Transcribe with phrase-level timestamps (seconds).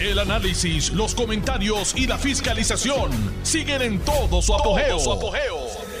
[0.00, 3.10] El análisis, los comentarios y la fiscalización
[3.42, 4.96] siguen en todo su apogeo.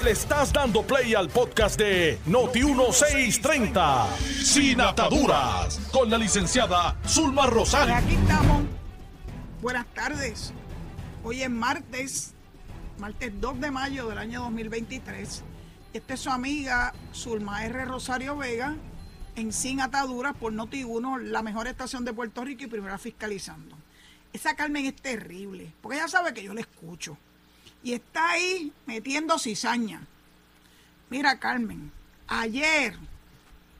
[0.04, 4.06] Le estás dando play al podcast de Noti1630,
[4.44, 7.92] Sin Ataduras, con la licenciada Zulma Rosario.
[7.92, 8.62] Aquí estamos.
[9.60, 10.52] Buenas tardes.
[11.24, 12.34] Hoy es martes,
[12.98, 15.42] martes 2 de mayo del año 2023.
[15.92, 17.84] Esta es su amiga Zulma R.
[17.84, 18.76] Rosario Vega
[19.34, 23.77] en Sin Ataduras por Noti1, la mejor estación de Puerto Rico y primera fiscalizando.
[24.32, 27.16] Esa Carmen es terrible, porque ella sabe que yo la escucho.
[27.82, 30.02] Y está ahí metiendo cizaña.
[31.10, 31.90] Mira, Carmen,
[32.26, 32.96] ayer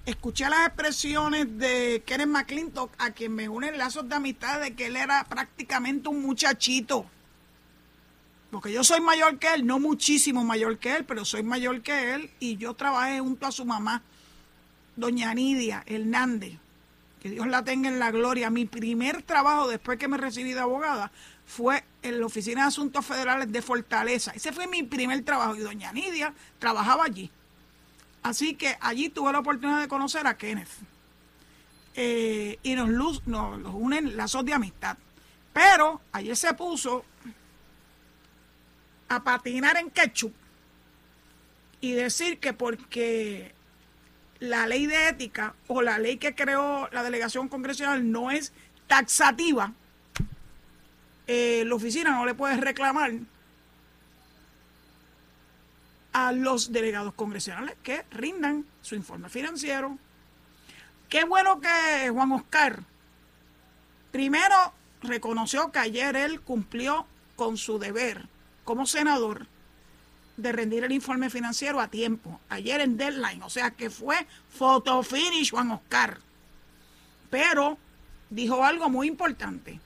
[0.07, 4.87] escuché las expresiones de Kenneth McClintock, a quien me unen lazos de amistad de que
[4.87, 7.05] él era prácticamente un muchachito.
[8.51, 12.15] Porque yo soy mayor que él, no muchísimo mayor que él, pero soy mayor que
[12.15, 14.03] él y yo trabajé junto a su mamá,
[14.97, 16.55] doña Nidia Hernández,
[17.19, 18.51] que Dios la tenga en la gloria.
[18.51, 21.11] Mi primer trabajo después que me recibí de abogada
[21.47, 24.33] fue en la Oficina de Asuntos Federales de Fortaleza.
[24.33, 27.31] Ese fue mi primer trabajo y doña Nidia trabajaba allí.
[28.23, 30.69] Así que allí tuve la oportunidad de conocer a Kenneth.
[31.95, 32.89] Eh, y nos,
[33.27, 34.97] nos, nos unen lazos de amistad.
[35.53, 37.05] Pero ayer se puso
[39.09, 40.33] a patinar en ketchup
[41.81, 43.55] y decir que porque
[44.41, 48.53] la ley de ética o la ley que creó la delegación congresional no es
[48.87, 49.73] taxativa,
[51.27, 53.13] eh, la oficina no le puede reclamar
[56.13, 59.99] a los delegados congresionales que rindan su informe financiero.
[61.09, 62.83] Qué bueno que Juan Oscar
[64.11, 64.73] primero
[65.03, 68.27] reconoció que ayer él cumplió con su deber
[68.65, 69.47] como senador
[70.39, 75.03] de rendir el informe financiero a tiempo, ayer en deadline, o sea que fue photo
[75.03, 76.19] finish Juan Oscar.
[77.29, 77.77] Pero
[78.31, 79.81] dijo algo muy importante.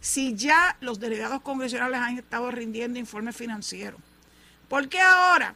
[0.00, 3.98] Si ya los delegados congresionales han estado rindiendo informes financieros,
[4.68, 5.54] ¿por qué ahora,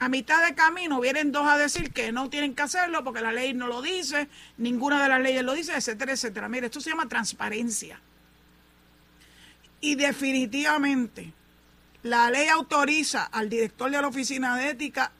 [0.00, 3.30] a mitad de camino, vienen dos a decir que no tienen que hacerlo porque la
[3.30, 6.48] ley no lo dice, ninguna de las leyes lo dice, etcétera, etcétera?
[6.48, 8.00] Mire, esto se llama transparencia.
[9.80, 11.32] Y definitivamente,
[12.02, 15.12] la ley autoriza al director de la Oficina de Ética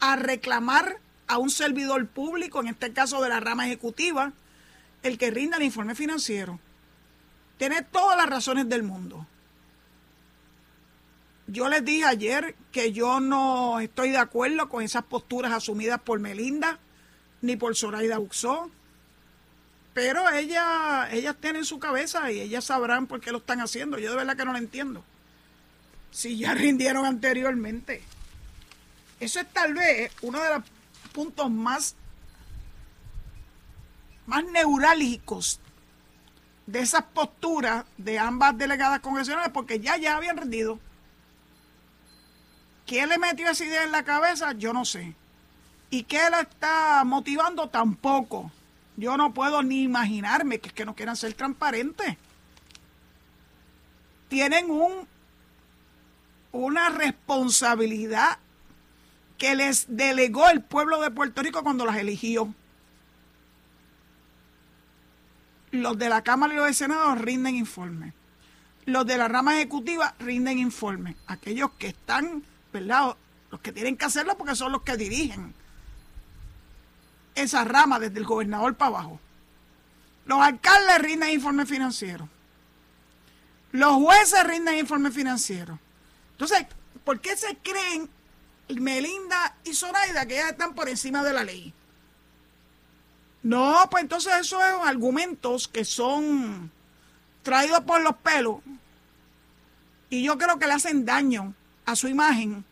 [0.00, 4.32] a reclamar a un servidor público, en este caso de la rama ejecutiva,
[5.02, 6.60] el que rinda el informe financiero.
[7.58, 9.26] Tiene todas las razones del mundo.
[11.46, 16.20] Yo les dije ayer que yo no estoy de acuerdo con esas posturas asumidas por
[16.20, 16.78] Melinda
[17.40, 18.70] ni por Zoraida Buxó.
[19.92, 23.98] Pero ellas, ellas tienen su cabeza y ellas sabrán por qué lo están haciendo.
[23.98, 25.04] Yo de verdad que no lo entiendo
[26.12, 28.02] si ya rindieron anteriormente.
[29.18, 30.64] Eso es tal vez uno de los
[31.12, 31.96] puntos más,
[34.26, 35.58] más neurálgicos
[36.66, 40.78] de esas posturas de ambas delegadas congresionales, porque ya, ya habían rendido.
[42.86, 44.52] ¿Quién le metió esa idea en la cabeza?
[44.52, 45.14] Yo no sé.
[45.90, 47.68] ¿Y qué la está motivando?
[47.68, 48.50] Tampoco.
[48.96, 52.16] Yo no puedo ni imaginarme que es que no quieran ser transparentes.
[54.28, 55.06] Tienen un
[56.52, 58.38] una responsabilidad
[59.38, 62.54] que les delegó el pueblo de Puerto Rico cuando las eligió.
[65.72, 68.12] Los de la Cámara y los de Senado rinden informe.
[68.84, 71.16] Los de la rama ejecutiva rinden informe.
[71.26, 73.16] Aquellos que están, ¿verdad?
[73.50, 75.54] Los que tienen que hacerlo porque son los que dirigen
[77.34, 79.20] esa rama desde el gobernador para abajo.
[80.26, 82.28] Los alcaldes rinden informe financiero.
[83.72, 85.78] Los jueces rinden informe financiero.
[86.32, 86.66] Entonces,
[87.04, 88.08] ¿por qué se creen
[88.68, 91.72] Melinda y Zoraida que ya están por encima de la ley?
[93.42, 96.70] No, pues entonces esos son argumentos que son
[97.42, 98.58] traídos por los pelos
[100.10, 101.54] y yo creo que le hacen daño
[101.84, 102.64] a su imagen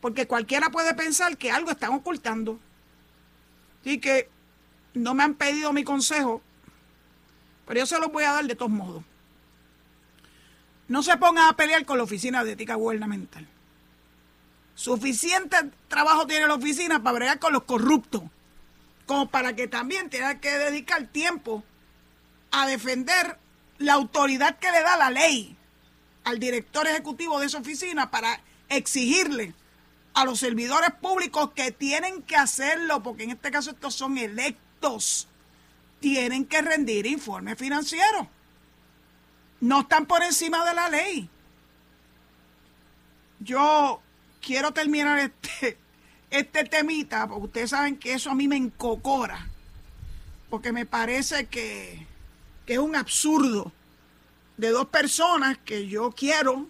[0.00, 2.58] porque cualquiera puede pensar que algo están ocultando
[3.84, 4.30] y que
[4.94, 6.40] no me han pedido mi consejo,
[7.66, 9.04] pero yo se los voy a dar de todos modos.
[10.90, 13.46] No se pongan a pelear con la Oficina de Ética Gubernamental.
[14.74, 15.56] Suficiente
[15.86, 18.22] trabajo tiene la oficina para bregar con los corruptos,
[19.06, 21.62] como para que también tenga que dedicar tiempo
[22.50, 23.38] a defender
[23.78, 25.56] la autoridad que le da la ley
[26.24, 29.54] al director ejecutivo de esa oficina para exigirle
[30.12, 35.28] a los servidores públicos que tienen que hacerlo, porque en este caso estos son electos,
[36.00, 38.26] tienen que rendir informes financieros
[39.60, 41.28] no están por encima de la ley.
[43.40, 44.00] Yo
[44.40, 45.78] quiero terminar este,
[46.30, 49.48] este temita, porque ustedes saben que eso a mí me encocora,
[50.48, 52.06] porque me parece que,
[52.66, 53.72] que es un absurdo
[54.56, 56.66] de dos personas que yo quiero.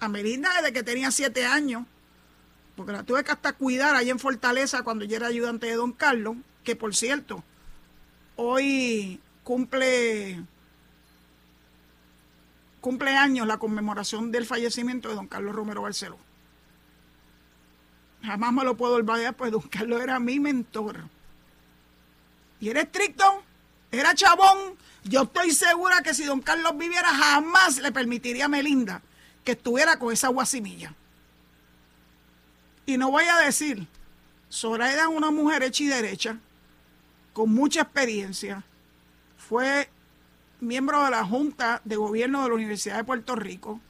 [0.00, 1.84] A Melinda desde que tenía siete años,
[2.74, 5.92] porque la tuve que hasta cuidar ahí en Fortaleza cuando yo era ayudante de don
[5.92, 7.44] Carlos, que por cierto,
[8.34, 10.42] hoy cumple
[12.82, 16.18] cumpleaños la conmemoración del fallecimiento de don Carlos Romero Barceló.
[18.22, 21.04] Jamás me lo puedo olvidar, pues don Carlos era mi mentor.
[22.60, 23.42] Y era estricto,
[23.90, 24.76] era chabón.
[25.04, 29.00] Yo estoy segura que si don Carlos viviera, jamás le permitiría a Melinda
[29.44, 30.92] que estuviera con esa guasimilla.
[32.84, 33.86] Y no voy a decir,
[34.50, 36.38] Zoraida es una mujer hecha y derecha,
[37.32, 38.64] con mucha experiencia.
[39.36, 39.88] Fue
[40.62, 43.80] miembro de la Junta de Gobierno de la Universidad de Puerto Rico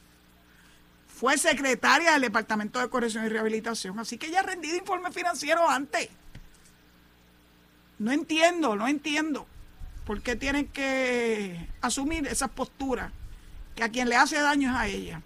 [1.07, 5.69] fue secretaria del Departamento de Corrección y Rehabilitación, así que ella ha rendido informe financiero
[5.69, 6.09] antes.
[7.99, 9.47] No entiendo, no entiendo
[10.07, 13.13] por qué tienen que asumir esas posturas
[13.77, 15.23] que a quien le hace daño es a ella.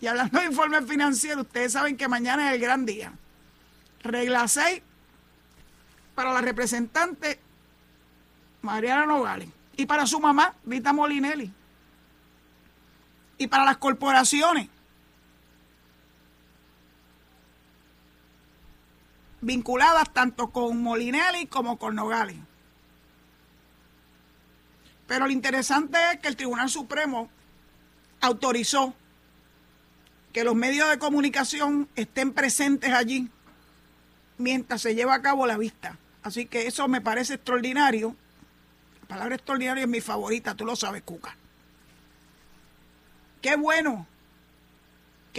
[0.00, 3.12] Y hablando de informe financiero, ustedes saben que mañana es el gran día.
[4.02, 4.82] Regla 6
[6.14, 7.40] para la representante
[8.62, 11.52] Mariana Nogales y para su mamá, Rita Molinelli.
[13.38, 14.68] Y para las corporaciones,
[19.40, 22.36] vinculadas tanto con Molinelli como con Nogales.
[25.06, 27.30] Pero lo interesante es que el Tribunal Supremo
[28.20, 28.94] autorizó
[30.32, 33.30] que los medios de comunicación estén presentes allí
[34.38, 35.96] mientras se lleva a cabo la vista.
[36.24, 38.16] Así que eso me parece extraordinario.
[39.08, 41.34] La palabra extraordinario es mi favorita, tú lo sabes, Cuca.
[43.40, 44.06] Qué bueno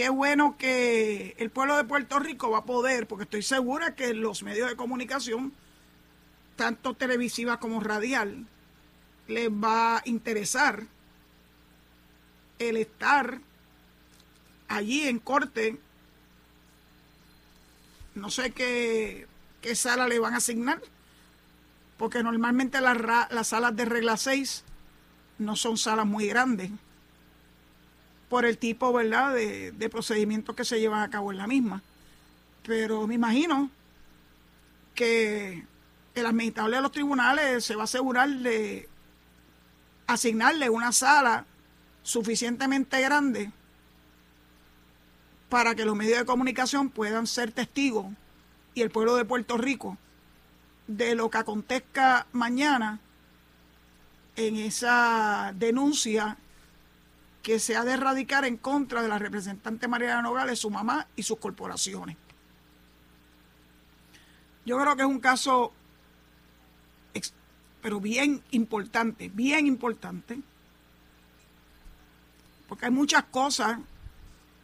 [0.00, 4.14] qué bueno que el pueblo de Puerto Rico va a poder, porque estoy segura que
[4.14, 5.52] los medios de comunicación,
[6.56, 8.46] tanto televisiva como radial,
[9.28, 10.84] les va a interesar
[12.58, 13.42] el estar
[14.68, 15.78] allí en corte.
[18.14, 19.26] No sé qué,
[19.60, 20.80] qué sala le van a asignar,
[22.00, 22.96] porque normalmente las,
[23.30, 24.64] las salas de regla 6
[25.36, 26.70] no son salas muy grandes
[28.30, 31.82] por el tipo, ¿verdad?, de, de procedimientos que se llevan a cabo en la misma.
[32.62, 33.68] Pero me imagino
[34.94, 35.62] que
[36.14, 38.88] el administrador de los tribunales se va a asegurar de
[40.06, 41.44] asignarle una sala
[42.02, 43.50] suficientemente grande
[45.50, 48.06] para que los medios de comunicación puedan ser testigos
[48.72, 49.98] y el pueblo de Puerto Rico
[50.90, 52.98] de lo que acontezca mañana
[54.34, 56.36] en esa denuncia
[57.44, 61.22] que se ha de erradicar en contra de la representante Mariana Nogales, su mamá y
[61.22, 62.16] sus corporaciones.
[64.66, 65.72] Yo creo que es un caso,
[67.80, 70.40] pero bien importante, bien importante,
[72.68, 73.78] porque hay muchas cosas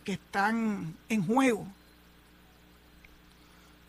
[0.04, 1.68] que están en juego.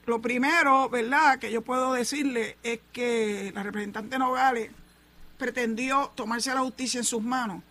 [0.07, 4.71] Lo primero, ¿verdad?, que yo puedo decirle es que la representante Nogales
[5.37, 7.61] pretendió tomarse la justicia en sus manos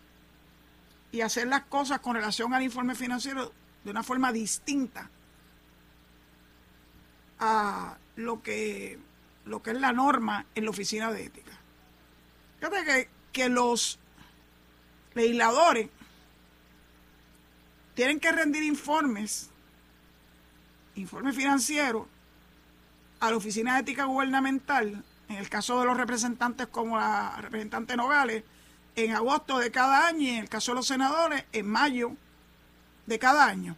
[1.12, 5.08] y hacer las cosas con relación al informe financiero de una forma distinta
[7.38, 8.98] a lo que,
[9.46, 11.52] lo que es la norma en la oficina de ética.
[12.58, 13.98] Fíjate que, que los
[15.14, 15.88] legisladores
[17.94, 19.48] tienen que rendir informes,
[20.96, 22.06] informes financieros,
[23.26, 27.96] a la Oficina de Ética Gubernamental, en el caso de los representantes como la representante
[27.96, 28.44] Nogales,
[28.94, 32.12] en agosto de cada año y en el caso de los senadores en mayo
[33.06, 33.76] de cada año.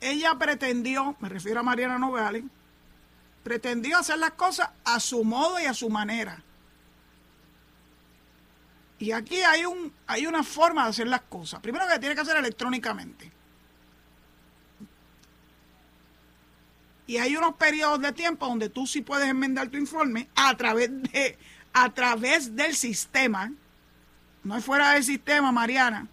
[0.00, 2.44] Ella pretendió, me refiero a Mariana Nogales,
[3.44, 6.42] pretendió hacer las cosas a su modo y a su manera.
[8.98, 11.60] Y aquí hay, un, hay una forma de hacer las cosas.
[11.60, 13.39] Primero que tiene que hacer electrónicamente.
[17.10, 20.90] Y hay unos periodos de tiempo donde tú sí puedes enmendar tu informe a través
[21.10, 21.36] de
[21.72, 23.52] a través del sistema.
[24.44, 26.06] No es fuera del sistema Mariana.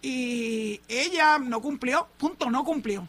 [0.00, 3.06] Y ella no cumplió punto no cumplió.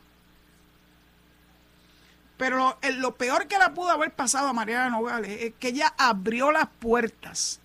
[2.36, 6.52] Pero lo, peor que le pudo haber pasado a Mariana Nogales es que ella abrió
[6.52, 7.62] las puertas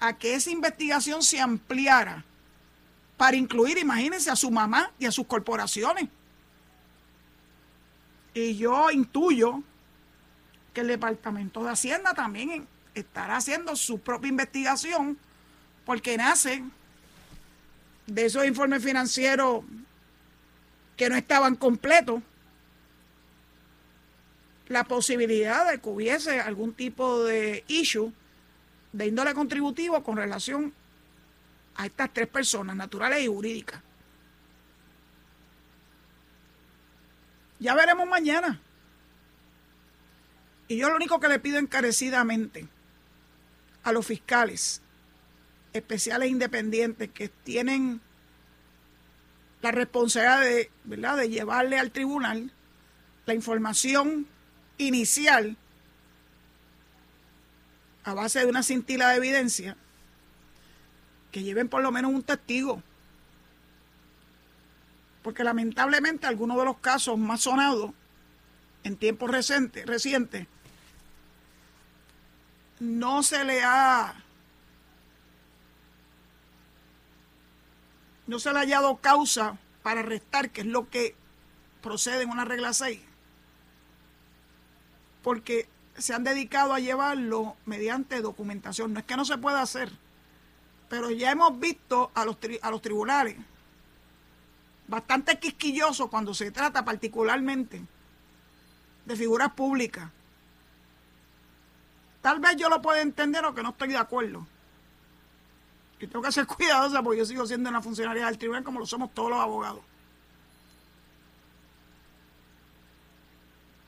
[0.00, 2.24] a que esa investigación se ampliara
[3.16, 6.08] para incluir, imagínense, a su mamá y a sus corporaciones.
[8.34, 9.62] Y yo intuyo
[10.72, 15.18] que el Departamento de Hacienda también estará haciendo su propia investigación
[15.84, 16.62] porque nace
[18.06, 19.64] de esos informes financieros
[20.96, 22.22] que no estaban completos,
[24.68, 28.12] la posibilidad de que hubiese algún tipo de issue
[28.92, 30.72] de índole contributivo con relación
[31.76, 33.82] a estas tres personas, naturales y jurídicas.
[37.60, 38.60] Ya veremos mañana.
[40.66, 42.66] Y yo lo único que le pido encarecidamente
[43.82, 44.82] a los fiscales
[45.72, 48.00] especiales independientes que tienen
[49.62, 51.16] la responsabilidad de, ¿verdad?
[51.16, 52.52] de llevarle al tribunal
[53.26, 54.26] la información
[54.78, 55.56] inicial
[58.04, 59.76] a base de una cintila de evidencia,
[61.30, 62.82] que lleven por lo menos un testigo.
[65.22, 67.90] Porque lamentablemente algunos de los casos más sonados
[68.84, 70.46] en tiempos recientes, recientes
[72.80, 74.14] no se le ha
[78.26, 81.14] no se le ha hallado causa para arrestar, que es lo que
[81.82, 83.00] procede en una regla 6,
[85.22, 88.92] porque se han dedicado a llevarlo mediante documentación.
[88.92, 89.90] No es que no se pueda hacer,
[90.88, 93.36] pero ya hemos visto a los, a los tribunales
[94.90, 97.80] bastante quisquillosos cuando se trata particularmente
[99.04, 100.10] de figuras públicas.
[102.20, 104.46] Tal vez yo lo pueda entender o que no estoy de acuerdo.
[106.00, 108.86] Y tengo que ser cuidadosa porque yo sigo siendo una funcionaria del tribunal como lo
[108.86, 109.80] somos todos los abogados.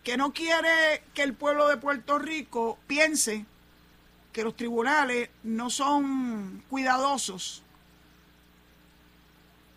[0.04, 3.44] Que no quiere que el pueblo de Puerto Rico piense
[4.32, 7.61] que los tribunales no son cuidadosos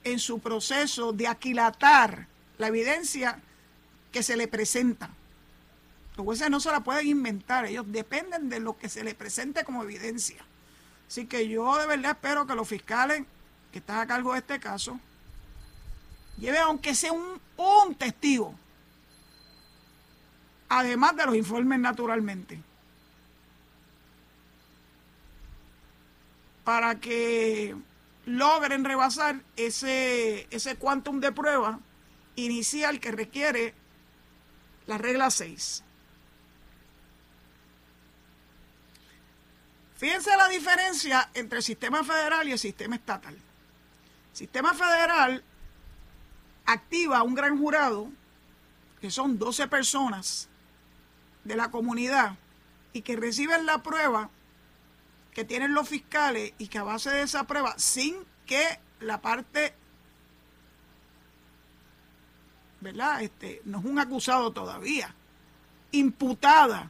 [0.06, 3.42] en su proceso de aquilatar la evidencia
[4.12, 5.10] que se le presenta.
[6.16, 9.66] Los jueces no se la pueden inventar, ellos dependen de lo que se les presente
[9.66, 10.46] como evidencia.
[11.08, 13.24] Así que yo de verdad espero que los fiscales
[13.72, 15.00] que están a cargo de este caso
[16.38, 18.56] lleven aunque sea un, un testigo,
[20.70, 22.62] además de los informes naturalmente,
[26.64, 27.76] para que
[28.26, 31.80] logren rebasar ese, ese quantum de prueba
[32.36, 33.74] inicial que requiere
[34.88, 35.84] la regla 6.
[39.98, 43.34] Fíjense la diferencia entre el sistema federal y el sistema estatal.
[43.34, 45.44] El sistema federal
[46.66, 48.10] activa un gran jurado,
[49.00, 50.50] que son 12 personas
[51.44, 52.36] de la comunidad,
[52.92, 54.30] y que reciben la prueba
[55.36, 58.16] que tienen los fiscales y que a base de esa prueba, sin
[58.46, 59.76] que la parte,
[62.80, 63.22] ¿verdad?
[63.22, 65.14] Este, no es un acusado todavía,
[65.92, 66.90] imputada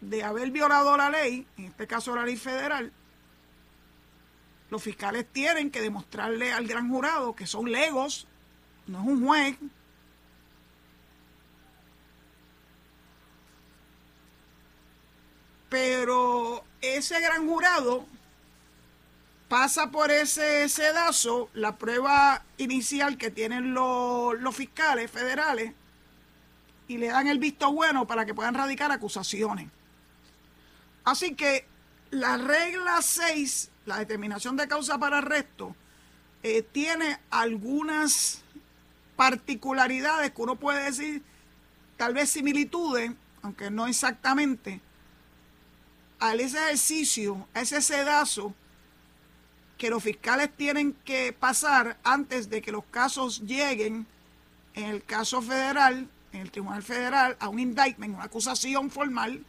[0.00, 2.90] de haber violado la ley, en este caso la ley federal,
[4.70, 8.26] los fiscales tienen que demostrarle al gran jurado que son legos,
[8.86, 9.58] no es un juez.
[15.68, 16.64] Pero
[16.94, 18.06] ese gran jurado
[19.48, 25.72] pasa por ese sedazo la prueba inicial que tienen los, los fiscales federales
[26.88, 29.68] y le dan el visto bueno para que puedan radicar acusaciones.
[31.04, 31.66] Así que
[32.10, 35.74] la regla 6, la determinación de causa para arresto,
[36.42, 38.42] eh, tiene algunas
[39.16, 41.22] particularidades que uno puede decir,
[41.96, 43.10] tal vez similitudes,
[43.42, 44.80] aunque no exactamente,
[46.18, 48.54] a ese ejercicio, a ese sedazo
[49.78, 54.06] que los fiscales tienen que pasar antes de que los casos lleguen,
[54.74, 59.44] en el caso federal, en el Tribunal Federal, a un indictment, una acusación formal,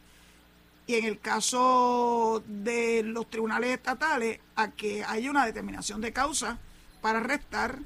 [0.86, 6.58] y en el caso de los tribunales estatales a que haya una determinación de causa
[7.02, 7.78] para arrestar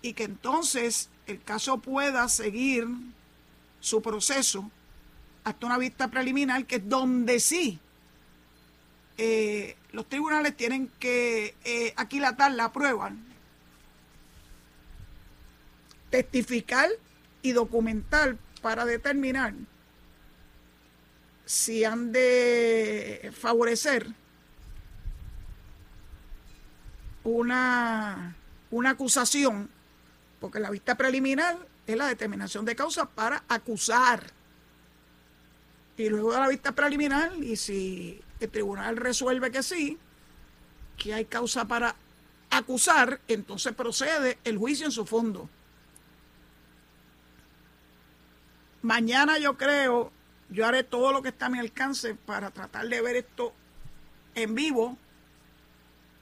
[0.00, 2.86] y que entonces el caso pueda seguir
[3.80, 4.70] su proceso
[5.44, 7.80] hasta una vista preliminar, que es donde sí
[9.22, 13.12] eh, los tribunales tienen que eh, aquilatar la prueba,
[16.08, 16.88] testificar
[17.42, 19.52] y documentar para determinar
[21.44, 24.06] si han de favorecer
[27.24, 28.36] una,
[28.70, 29.68] una acusación,
[30.40, 34.39] porque la vista preliminar es la determinación de causa para acusar.
[36.00, 39.98] Y luego de la vista preliminar, y si el tribunal resuelve que sí,
[40.96, 41.94] que hay causa para
[42.48, 45.50] acusar, entonces procede el juicio en su fondo.
[48.80, 50.10] Mañana yo creo
[50.48, 53.52] yo haré todo lo que está a mi alcance para tratar de ver esto
[54.34, 54.96] en vivo,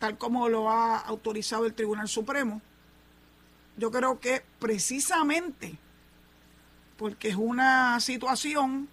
[0.01, 2.61] tal como lo ha autorizado el Tribunal Supremo.
[3.77, 5.79] Yo creo que precisamente
[6.97, 8.89] porque es una situación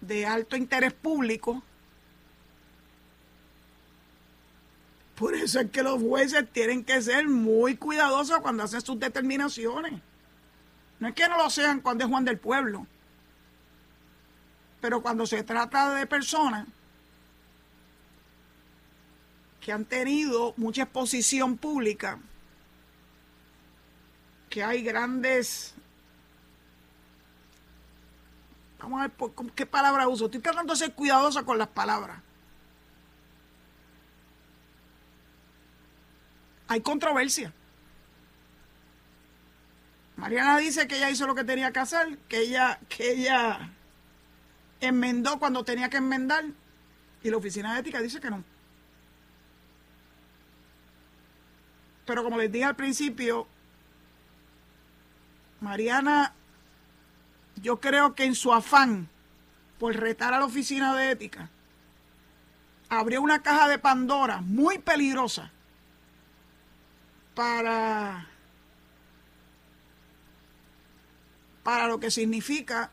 [0.00, 1.62] de alto interés público.
[5.16, 10.00] Por eso es que los jueces tienen que ser muy cuidadosos cuando hacen sus determinaciones.
[11.00, 12.86] No es que no lo sean cuando es Juan del Pueblo,
[14.80, 16.66] pero cuando se trata de personas
[19.60, 22.18] que han tenido mucha exposición pública,
[24.48, 25.75] que hay grandes...
[28.78, 30.26] Vamos a ver qué palabra uso.
[30.26, 32.20] Estoy tratando de ser cuidadosa con las palabras.
[36.68, 37.52] Hay controversia.
[40.16, 43.70] Mariana dice que ella hizo lo que tenía que hacer, que ella, que ella
[44.80, 46.44] enmendó cuando tenía que enmendar,
[47.22, 48.42] y la oficina de ética dice que no.
[52.06, 53.46] Pero como les dije al principio,
[55.60, 56.32] Mariana,
[57.62, 59.08] yo creo que en su afán
[59.78, 61.50] por retar a la oficina de ética,
[62.88, 65.50] abrió una caja de Pandora muy peligrosa
[67.34, 68.26] para,
[71.62, 72.90] para lo que significa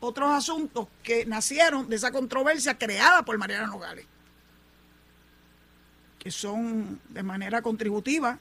[0.00, 4.06] otros asuntos que nacieron de esa controversia creada por Mariana Nogales,
[6.18, 8.38] que son de manera contributiva.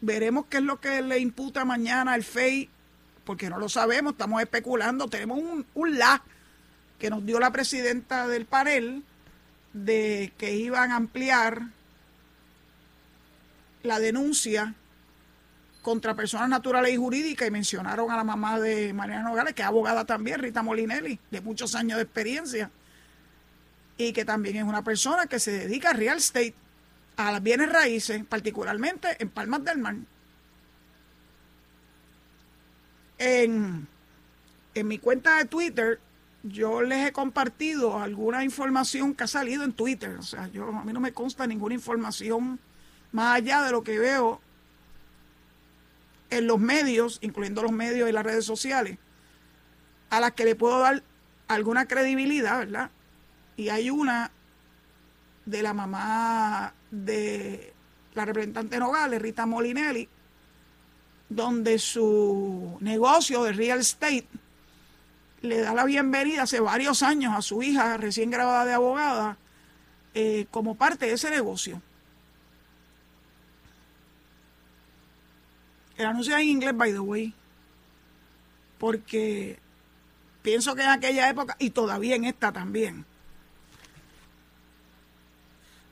[0.00, 2.68] Veremos qué es lo que le imputa mañana el FEI,
[3.24, 5.08] porque no lo sabemos, estamos especulando.
[5.08, 6.22] Tenemos un, un la
[6.98, 9.02] que nos dio la presidenta del panel
[9.72, 11.62] de que iban a ampliar
[13.82, 14.74] la denuncia
[15.82, 19.68] contra personas naturales y jurídicas y mencionaron a la mamá de Mariana Nogales, que es
[19.68, 22.70] abogada también, Rita Molinelli, de muchos años de experiencia,
[23.96, 26.54] y que también es una persona que se dedica a real estate,
[27.28, 29.96] a las bienes raíces, particularmente en Palmas del Mar.
[33.18, 33.86] En,
[34.74, 36.00] en mi cuenta de Twitter
[36.42, 40.16] yo les he compartido alguna información que ha salido en Twitter.
[40.16, 42.58] O sea, yo, a mí no me consta ninguna información
[43.12, 44.40] más allá de lo que veo
[46.30, 48.98] en los medios, incluyendo los medios y las redes sociales,
[50.08, 51.02] a las que le puedo dar
[51.48, 52.90] alguna credibilidad, ¿verdad?
[53.56, 54.30] Y hay una
[55.44, 57.72] de la mamá de
[58.14, 60.08] la representante Nogales, Rita Molinelli,
[61.28, 64.26] donde su negocio de real estate
[65.42, 69.38] le da la bienvenida hace varios años a su hija recién graduada de abogada
[70.14, 71.80] eh, como parte de ese negocio.
[75.96, 77.34] El anuncio es en inglés, by the way,
[78.78, 79.58] porque
[80.42, 83.04] pienso que en aquella época y todavía en esta también,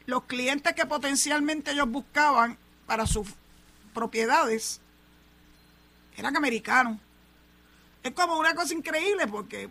[0.08, 3.28] los clientes que potencialmente ellos buscaban para sus
[3.92, 4.80] propiedades
[6.16, 6.98] eran americanos
[8.02, 9.68] es como una cosa increíble porque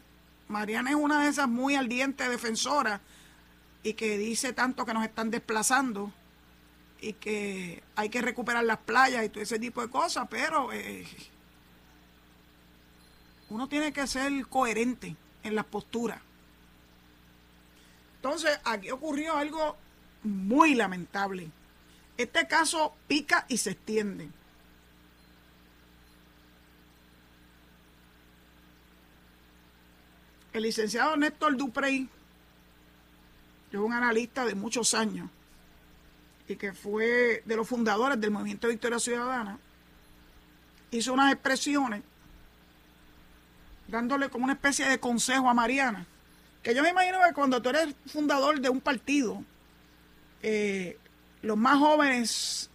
[0.48, 3.02] Mariana es una de esas muy ardientes defensoras
[3.82, 6.14] y que dice tanto que nos están desplazando
[7.02, 11.04] y que hay que recuperar las playas y todo ese tipo de cosas, pero eh,
[13.50, 16.22] uno tiene que ser coherente en las posturas.
[18.18, 19.78] Entonces, aquí ocurrió algo
[20.28, 21.50] muy lamentable.
[22.18, 24.30] Este caso pica y se extiende.
[30.54, 32.10] El licenciado Néstor Duprey,
[33.72, 35.30] es un analista de muchos años
[36.48, 39.60] y que fue de los fundadores del Movimiento Victoria Ciudadana,
[40.92, 42.02] hizo unas expresiones
[43.88, 46.06] dándole como una especie de consejo a Mariana,
[46.64, 49.44] que yo me imagino que cuando tú eres fundador de un partido,
[50.42, 50.98] eh,
[51.42, 52.70] los más jóvenes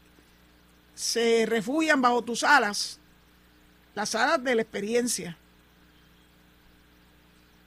[0.94, 3.00] se refugian bajo tus alas,
[3.94, 5.36] las alas de la experiencia.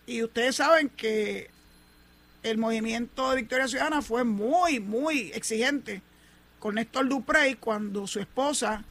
[0.05, 1.49] Y ustedes saben que
[2.43, 6.01] el movimiento de Victoria Ciudadana fue muy, muy exigente
[6.59, 8.83] con Néstor Duprey cuando su esposa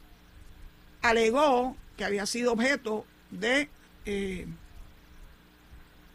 [1.01, 3.69] alegó que había sido objeto de
[4.05, 4.45] eh,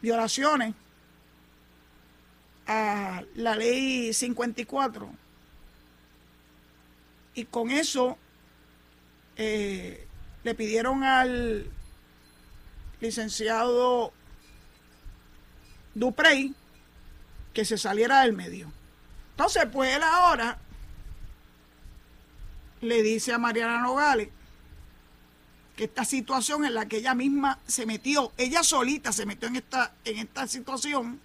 [0.01, 0.75] violaciones
[2.71, 5.09] a la ley 54.
[7.35, 8.17] Y con eso
[9.35, 10.07] eh,
[10.43, 11.69] le pidieron al
[12.99, 14.13] licenciado
[15.93, 16.53] Duprey
[17.53, 18.71] que se saliera del medio.
[19.31, 20.57] Entonces, pues él ahora
[22.81, 24.29] le dice a Mariana Nogales
[25.75, 29.57] que esta situación en la que ella misma se metió, ella solita se metió en
[29.57, 31.19] esta, en esta situación,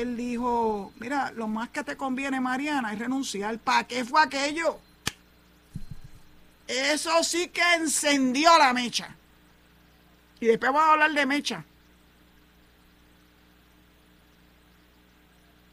[0.00, 3.58] él dijo, mira, lo más que te conviene, Mariana, es renunciar.
[3.58, 4.78] ¿Para qué fue aquello?
[6.66, 9.14] Eso sí que encendió la mecha.
[10.40, 11.64] Y después vamos a hablar de mecha.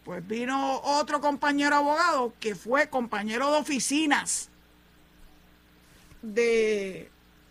[0.03, 4.49] Pues vino otro compañero abogado que fue compañero de oficinas
[6.21, 7.10] de,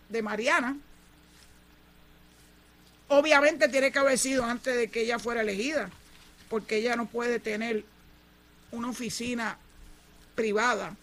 [0.09, 0.77] de Mariana.
[3.09, 5.89] Obviamente tiene que haber sido antes de que ella fuera elegida,
[6.51, 7.85] porque ella no puede tener
[8.73, 9.57] una oficina
[10.35, 10.97] privada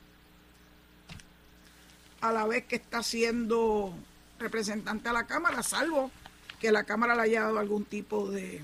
[2.20, 3.94] a la vez que está siendo
[4.38, 6.10] representante a la Cámara, salvo
[6.60, 8.60] que la Cámara le haya dado algún tipo de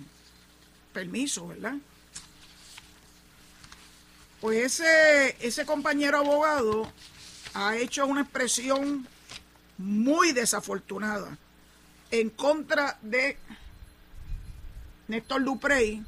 [0.92, 1.77] permiso, ¿verdad?
[4.42, 6.92] Pues ese, ese compañero abogado
[7.55, 9.09] ha hecho una expresión
[9.79, 11.38] muy desafortunada
[12.11, 13.38] en contra de
[15.09, 16.05] Néstor Duprey,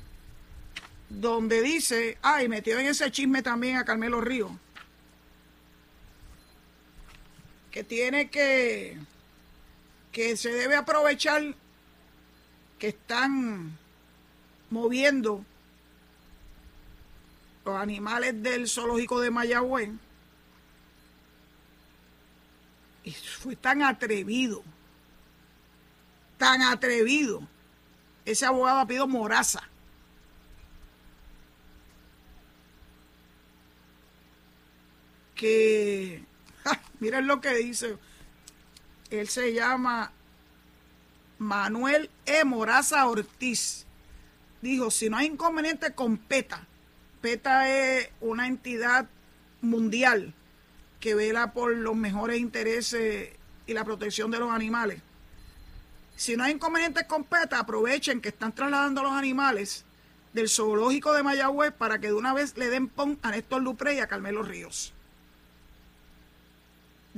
[1.08, 4.58] donde dice, ay, metió en ese chisme también a Carmelo Río,
[7.70, 8.98] que tiene que,
[10.12, 11.54] que se debe aprovechar
[12.78, 13.78] que están
[14.70, 15.44] moviendo
[17.64, 19.90] los animales del zoológico de Mayagüez.
[23.04, 24.64] Y fue tan atrevido,
[26.38, 27.46] tan atrevido.
[28.24, 29.62] Ese abogado pedido moraza
[35.36, 36.24] que,
[37.00, 37.96] miren lo que dice,
[39.10, 40.10] él se llama
[41.38, 42.44] Manuel E.
[42.44, 43.86] Moraza Ortiz.
[44.62, 46.66] Dijo, si no hay inconveniente con PETA,
[47.20, 49.06] PETA es una entidad
[49.60, 50.34] mundial
[50.98, 53.30] que vela por los mejores intereses
[53.66, 55.02] y la protección de los animales.
[56.16, 59.84] Si no hay inconvenientes con PETA, aprovechen que están trasladando los animales
[60.32, 63.94] del zoológico de Mayagüez para que de una vez le den pon a Néstor Dupré
[63.94, 64.95] y a Carmelo Ríos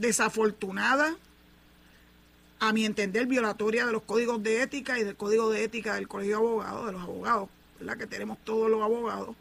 [0.01, 1.17] desafortunada,
[2.61, 6.09] a mi entender, violatoria de los códigos de ética y del código de ética del
[6.09, 7.49] Colegio de Abogados, de los abogados,
[7.81, 9.37] la que tenemos todos los abogados.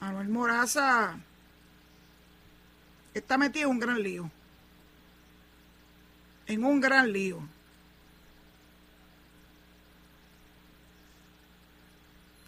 [0.00, 1.18] Manuel Moraza
[3.14, 4.30] está metido en un gran lío.
[6.46, 7.40] En un gran lío.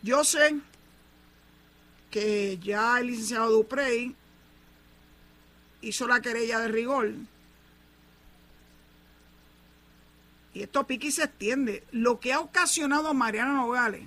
[0.03, 0.57] Yo sé
[2.11, 4.15] que ya el licenciado Duprey
[5.85, 7.13] hizo la querella de rigor.
[10.55, 11.85] Y esto pique y se extiende.
[11.91, 14.07] Lo que ha ocasionado a Mariana Nogales.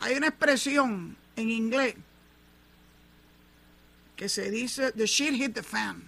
[0.00, 1.94] Hay una expresión en inglés
[4.16, 6.02] que se dice the shit hit the fan.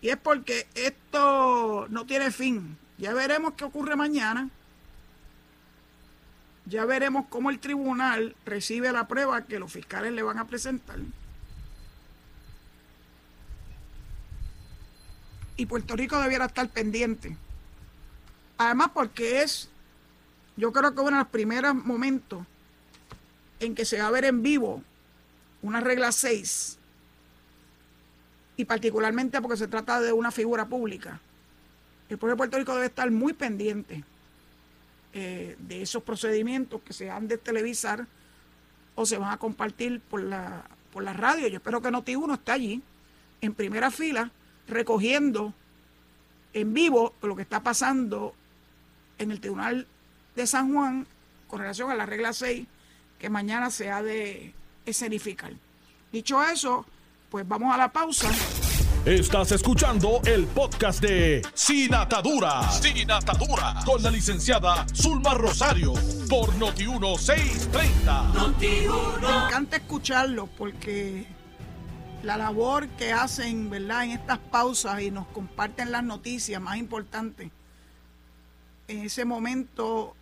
[0.00, 2.76] Y es porque esto no tiene fin.
[2.98, 4.50] Ya veremos qué ocurre mañana.
[6.68, 10.98] Ya veremos cómo el tribunal recibe la prueba que los fiscales le van a presentar.
[15.56, 17.36] Y Puerto Rico debiera estar pendiente.
[18.58, 19.70] Además porque es,
[20.56, 22.44] yo creo que uno de los primeros momentos
[23.60, 24.82] en que se va a ver en vivo
[25.62, 26.78] una regla 6,
[28.58, 31.20] y particularmente porque se trata de una figura pública.
[32.08, 34.04] El pueblo de Puerto Rico debe estar muy pendiente
[35.12, 38.06] eh, de esos procedimientos que se han de televisar
[38.94, 41.48] o se van a compartir por la, por la radio.
[41.48, 42.82] Yo espero que Noti1 esté allí,
[43.40, 44.30] en primera fila,
[44.66, 45.54] recogiendo
[46.52, 48.34] en vivo lo que está pasando
[49.18, 49.86] en el Tribunal
[50.34, 51.06] de San Juan
[51.46, 52.66] con relación a la regla 6
[53.18, 54.54] que mañana se ha de
[54.86, 55.52] escenificar.
[56.12, 56.86] Dicho eso,
[57.30, 58.30] pues vamos a la pausa.
[59.04, 62.68] Estás escuchando el podcast de Sin Atadura.
[62.70, 63.74] Sin Atadura.
[63.86, 65.94] Con la licenciada Zulma Rosario.
[66.28, 69.20] Por Noti1630.
[69.20, 71.26] Me encanta escucharlo porque
[72.22, 74.04] la labor que hacen, ¿verdad?
[74.04, 77.50] En estas pausas y nos comparten las noticias más importantes.
[78.88, 80.14] En ese momento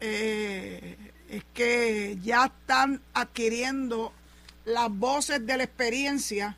[0.00, 0.96] eh,
[1.28, 4.12] es que ya están adquiriendo
[4.64, 6.56] las voces de la experiencia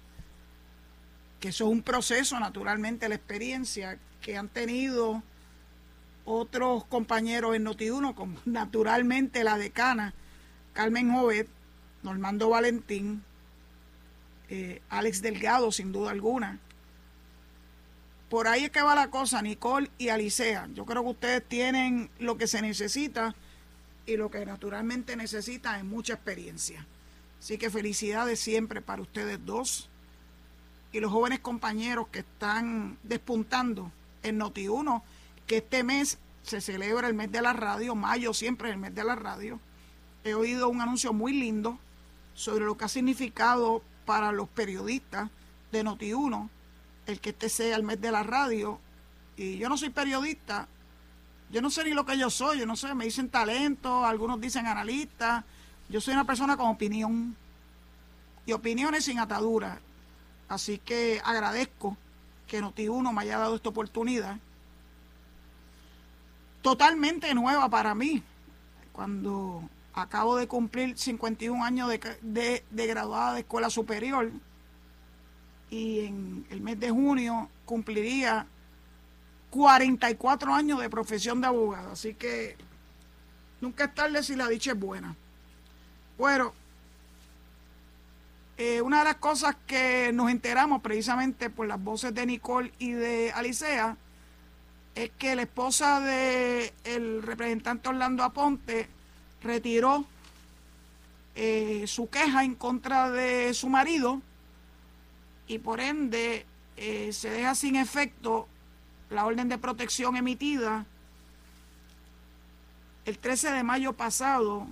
[1.42, 5.24] que eso es un proceso, naturalmente, la experiencia que han tenido
[6.24, 10.14] otros compañeros en Notiuno, como naturalmente la decana
[10.72, 11.48] Carmen Jovet,
[12.04, 13.24] Normando Valentín,
[14.50, 16.60] eh, Alex Delgado, sin duda alguna.
[18.30, 20.68] Por ahí es que va la cosa, Nicole y Alicea.
[20.74, 23.34] Yo creo que ustedes tienen lo que se necesita
[24.06, 26.86] y lo que naturalmente necesitan es mucha experiencia.
[27.40, 29.90] Así que felicidades siempre para ustedes dos
[30.92, 33.90] y los jóvenes compañeros que están despuntando
[34.22, 35.02] en Noti1,
[35.46, 38.94] que este mes se celebra el mes de la radio, mayo siempre es el mes
[38.94, 39.58] de la radio,
[40.24, 41.78] he oído un anuncio muy lindo
[42.34, 45.30] sobre lo que ha significado para los periodistas
[45.70, 46.48] de Noti1
[47.06, 48.78] el que este sea el mes de la radio.
[49.36, 50.68] Y yo no soy periodista,
[51.50, 54.40] yo no sé ni lo que yo soy, yo no sé, me dicen talento, algunos
[54.40, 55.44] dicen analista.
[55.88, 57.36] Yo soy una persona con opinión
[58.46, 59.80] y opiniones sin atadura.
[60.52, 61.96] Así que agradezco
[62.46, 64.36] que Noti1 me haya dado esta oportunidad.
[66.60, 68.22] Totalmente nueva para mí.
[68.92, 74.30] Cuando acabo de cumplir 51 años de, de graduada de escuela superior
[75.70, 78.46] y en el mes de junio cumpliría
[79.48, 81.92] 44 años de profesión de abogado.
[81.92, 82.58] Así que
[83.62, 85.16] nunca es tarde si la dicha es buena.
[86.18, 86.52] Bueno,
[88.58, 92.92] eh, una de las cosas que nos enteramos precisamente por las voces de Nicole y
[92.92, 93.96] de Alicea
[94.94, 98.88] es que la esposa del el representante Orlando Aponte
[99.42, 100.04] retiró
[101.34, 104.20] eh, su queja en contra de su marido
[105.46, 106.44] y por ende
[106.76, 108.46] eh, se deja sin efecto
[109.08, 110.84] la orden de protección emitida
[113.06, 114.66] el 13 de mayo pasado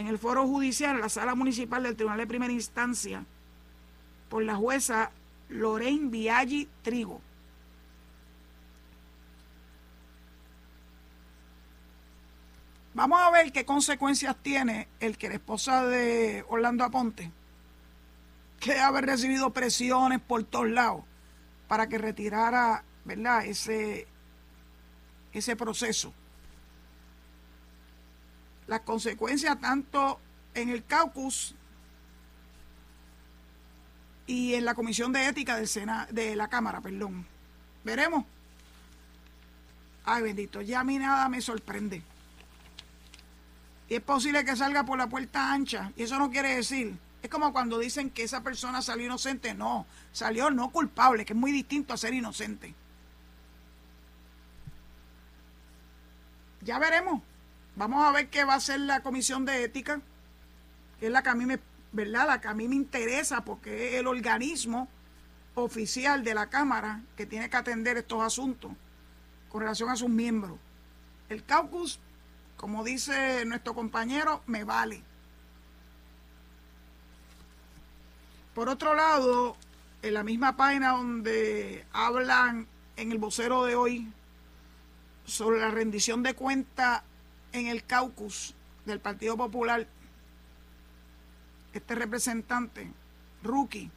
[0.00, 3.24] en el foro judicial, en la sala municipal del Tribunal de Primera Instancia,
[4.28, 5.10] por la jueza
[5.48, 7.20] Lorraine Viaggi Trigo.
[12.94, 17.30] Vamos a ver qué consecuencias tiene el que la esposa de Orlando Aponte,
[18.58, 21.04] que haber recibido presiones por todos lados
[21.68, 23.44] para que retirara ¿verdad?
[23.44, 24.06] Ese,
[25.32, 26.12] ese proceso.
[28.70, 30.20] Las consecuencias tanto
[30.54, 31.56] en el caucus
[34.28, 35.68] y en la Comisión de Ética del
[36.12, 37.26] de la Cámara, perdón.
[37.82, 38.24] Veremos.
[40.04, 42.00] Ay, bendito, ya a mí nada me sorprende.
[43.88, 45.90] Y es posible que salga por la puerta ancha.
[45.96, 46.96] Y eso no quiere decir.
[47.24, 49.52] Es como cuando dicen que esa persona salió inocente.
[49.52, 52.72] No, salió no culpable, que es muy distinto a ser inocente.
[56.62, 57.20] ya veremos.
[57.80, 60.02] Vamos a ver qué va a hacer la comisión de ética,
[60.98, 61.58] que es la que a mí me,
[61.92, 62.26] ¿verdad?
[62.26, 64.86] La que a mí me interesa porque es el organismo
[65.54, 68.72] oficial de la Cámara que tiene que atender estos asuntos
[69.48, 70.58] con relación a sus miembros.
[71.30, 71.98] El caucus,
[72.58, 75.02] como dice nuestro compañero, me vale.
[78.54, 79.56] Por otro lado,
[80.02, 82.66] en la misma página donde hablan
[82.98, 84.12] en el vocero de hoy
[85.24, 87.04] sobre la rendición de cuenta
[87.52, 89.86] en el caucus del Partido Popular,
[91.72, 92.90] este representante,
[93.42, 93.90] Rookie,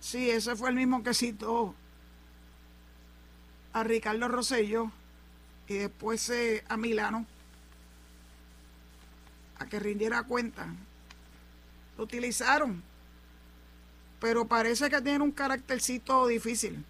[0.00, 1.74] sí, ese fue el mismo que citó
[3.72, 4.90] a Ricardo Rosello
[5.66, 7.26] y después eh, a Milano
[9.58, 10.66] a que rindiera cuenta.
[11.96, 12.82] Lo utilizaron,
[14.20, 16.84] pero parece que tiene un caráctercito difícil.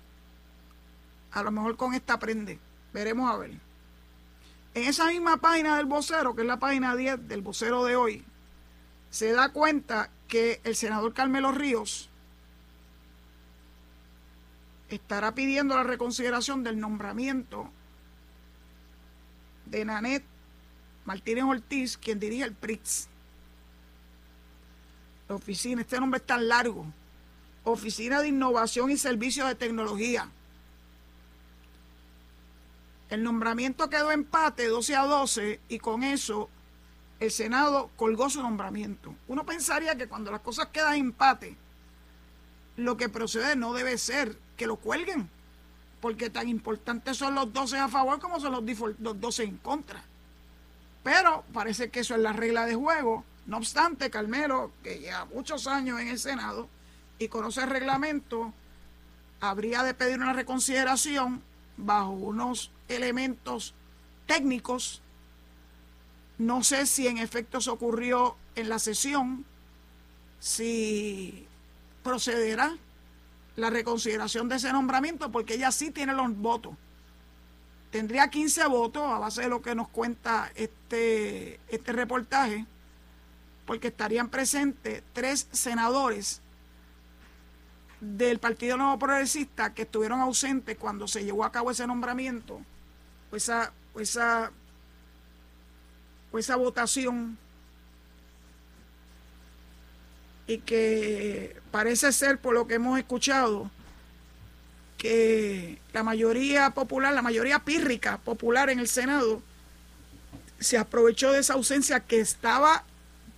[1.32, 2.58] A lo mejor con esta aprende.
[2.92, 3.52] Veremos a ver.
[4.74, 8.24] En esa misma página del vocero, que es la página 10 del vocero de hoy,
[9.10, 12.10] se da cuenta que el senador Carmelo Ríos
[14.88, 17.70] estará pidiendo la reconsideración del nombramiento
[19.66, 20.24] de Nanet
[21.04, 23.08] Martínez Ortiz, quien dirige el PRIX.
[25.28, 26.86] La oficina, este nombre es tan largo.
[27.64, 30.30] Oficina de Innovación y Servicios de Tecnología.
[33.10, 36.50] El nombramiento quedó empate 12 a 12 y con eso
[37.20, 39.14] el Senado colgó su nombramiento.
[39.28, 41.56] Uno pensaría que cuando las cosas quedan empate,
[42.76, 45.28] lo que procede no debe ser que lo cuelguen,
[46.00, 50.04] porque tan importantes son los 12 a favor como son los, los 12 en contra.
[51.02, 53.24] Pero parece que eso es la regla de juego.
[53.46, 56.68] No obstante, Carmelo, que lleva muchos años en el Senado
[57.18, 58.52] y conoce el reglamento,
[59.40, 61.42] habría de pedir una reconsideración
[61.76, 63.74] bajo unos elementos
[64.26, 65.02] técnicos.
[66.38, 69.44] No sé si en efecto se ocurrió en la sesión,
[70.40, 71.46] si
[72.02, 72.76] procederá
[73.56, 76.74] la reconsideración de ese nombramiento, porque ella sí tiene los votos.
[77.90, 82.66] Tendría 15 votos a base de lo que nos cuenta este, este reportaje,
[83.66, 86.40] porque estarían presentes tres senadores
[88.00, 92.60] del Partido Nuevo Progresista que estuvieron ausentes cuando se llevó a cabo ese nombramiento,
[93.30, 94.50] o esa, esa,
[96.32, 97.38] esa votación,
[100.46, 103.70] y que parece ser, por lo que hemos escuchado,
[104.96, 109.42] que la mayoría popular, la mayoría pírrica popular en el Senado,
[110.58, 112.84] se aprovechó de esa ausencia que estaba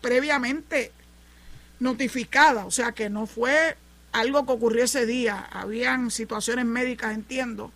[0.00, 0.92] previamente
[1.80, 3.76] notificada, o sea que no fue
[4.12, 7.72] algo que ocurrió ese día, habían situaciones médicas, entiendo,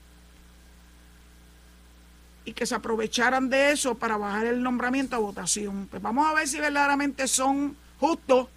[2.45, 5.87] y que se aprovecharan de eso para bajar el nombramiento a votación.
[5.91, 8.49] Pues vamos a ver si verdaderamente son justos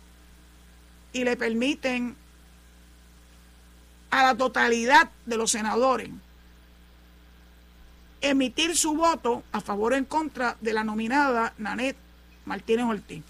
[1.13, 2.15] y le permiten
[4.09, 6.09] a la totalidad de los senadores
[8.21, 11.95] emitir su voto a favor o en contra de la nominada Nanet
[12.45, 13.23] Martínez Ortiz.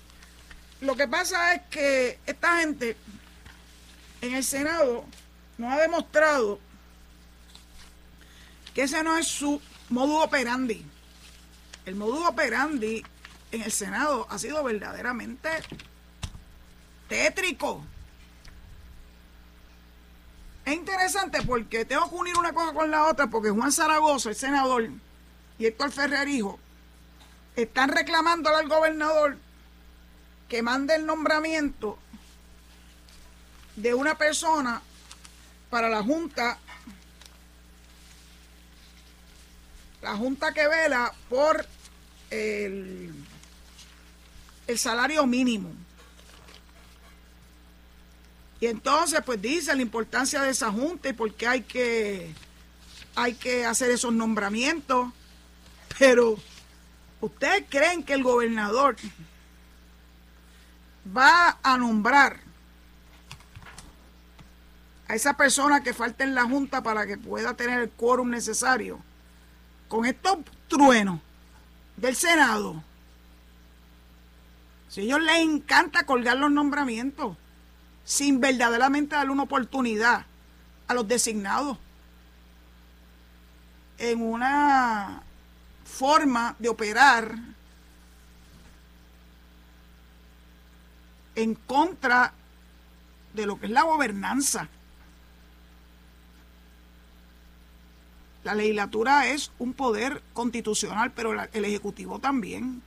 [0.81, 2.95] Lo que pasa es que esta gente
[4.21, 5.05] en el Senado
[5.57, 6.59] nos ha demostrado
[8.73, 9.59] que ese no es su
[9.89, 10.85] modus operandi.
[11.85, 13.03] El modus operandi
[13.51, 15.49] en el Senado ha sido verdaderamente
[17.07, 17.83] tétrico.
[20.65, 24.35] Es interesante porque tengo que unir una cosa con la otra porque Juan Zaragoza, el
[24.35, 24.89] senador,
[25.57, 26.59] y Héctor Ferrer, hijo,
[27.55, 29.37] están reclamando al gobernador
[30.49, 31.97] que mande el nombramiento
[33.77, 34.81] de una persona
[35.69, 36.57] para la Junta,
[40.07, 41.65] la Junta que vela por
[42.29, 43.13] el,
[44.65, 45.69] el salario mínimo.
[48.61, 52.33] Y entonces, pues dice la importancia de esa junta y por qué hay que,
[53.15, 55.11] hay que hacer esos nombramientos.
[55.99, 56.37] Pero,
[57.19, 58.95] ¿ustedes creen que el gobernador
[61.15, 62.39] va a nombrar
[65.09, 69.03] a esa persona que falta en la junta para que pueda tener el quórum necesario
[69.87, 71.19] con estos truenos
[71.95, 72.83] del Senado?
[74.89, 77.35] Si a ellos les encanta colgar los nombramientos
[78.03, 80.25] sin verdaderamente darle una oportunidad
[80.87, 81.77] a los designados
[83.97, 85.23] en una
[85.83, 87.35] forma de operar
[91.35, 92.33] en contra
[93.33, 94.67] de lo que es la gobernanza.
[98.47, 102.81] La legislatura es un poder constitucional, pero el Ejecutivo también.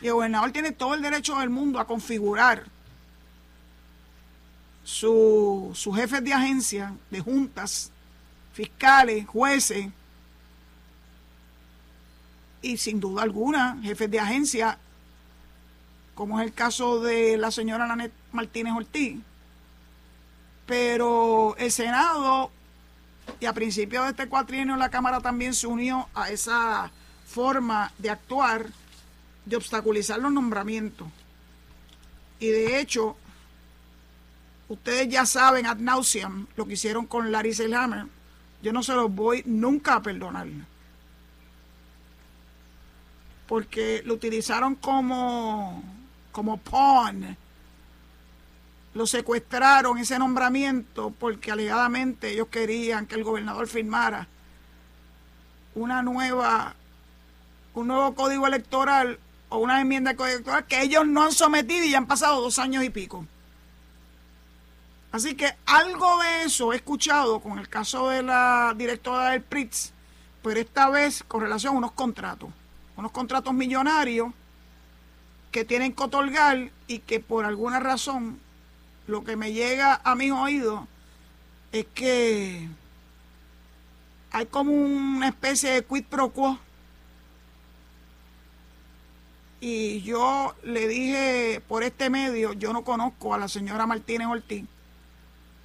[0.00, 2.66] Y el gobernador tiene todo el derecho del mundo a configurar
[4.84, 7.90] sus jefes de agencia, de juntas,
[8.52, 9.88] fiscales, jueces,
[12.62, 14.78] y sin duda alguna, jefes de agencia,
[16.14, 19.18] como es el caso de la señora Nanet Martínez Ortiz.
[20.64, 22.52] Pero el Senado,
[23.40, 26.90] y a principios de este cuatrienio la Cámara también se unió a esa
[27.26, 28.66] forma de actuar,
[29.44, 31.08] de obstaculizar los nombramientos.
[32.38, 33.16] Y de hecho,
[34.68, 38.06] Ustedes ya saben ad nauseam lo que hicieron con Larry Selhammer.
[38.62, 40.48] Yo no se los voy nunca a perdonar.
[43.46, 45.84] Porque lo utilizaron como,
[46.32, 47.36] como pawn.
[48.96, 54.26] Lo secuestraron ese nombramiento porque alegadamente ellos querían que el gobernador firmara
[55.74, 56.74] una nueva,
[57.74, 59.18] un nuevo código electoral
[59.50, 62.40] o una enmienda de código electoral que ellos no han sometido y ya han pasado
[62.40, 63.26] dos años y pico.
[65.12, 69.92] Así que algo de eso he escuchado con el caso de la directora del PRITS,
[70.42, 72.48] pero esta vez con relación a unos contratos,
[72.96, 74.32] unos contratos millonarios
[75.50, 78.45] que tienen que otorgar y que por alguna razón
[79.06, 80.80] lo que me llega a mis oídos
[81.72, 82.68] es que
[84.30, 86.58] hay como una especie de quid pro quo.
[89.60, 94.64] Y yo le dije por este medio, yo no conozco a la señora Martínez Ortiz,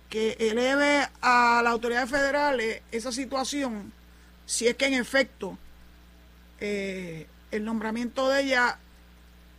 [0.10, 3.92] que eleve a las autoridades federales esa situación,
[4.46, 5.58] si es que en efecto
[6.60, 8.80] eh, el nombramiento de ella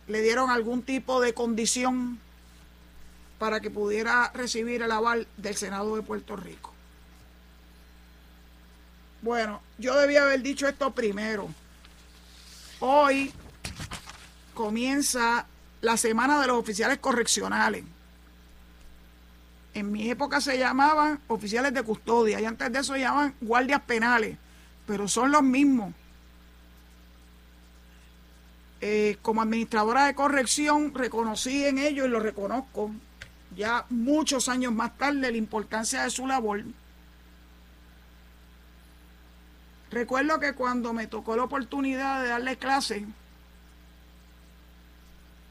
[0.07, 2.19] le dieron algún tipo de condición
[3.39, 6.73] para que pudiera recibir el aval del Senado de Puerto Rico.
[9.21, 11.49] Bueno, yo debía haber dicho esto primero.
[12.79, 13.31] Hoy
[14.53, 15.45] comienza
[15.81, 17.83] la semana de los oficiales correccionales
[19.73, 23.81] en mi época se llamaban oficiales de custodia y antes de eso se llamaban guardias
[23.81, 24.37] penales,
[24.85, 25.93] pero son los mismos.
[28.81, 32.91] Eh, como administradora de corrección reconocí en ellos y lo reconozco
[33.55, 36.63] ya muchos años más tarde la importancia de su labor.
[39.91, 43.05] Recuerdo que cuando me tocó la oportunidad de darle clase,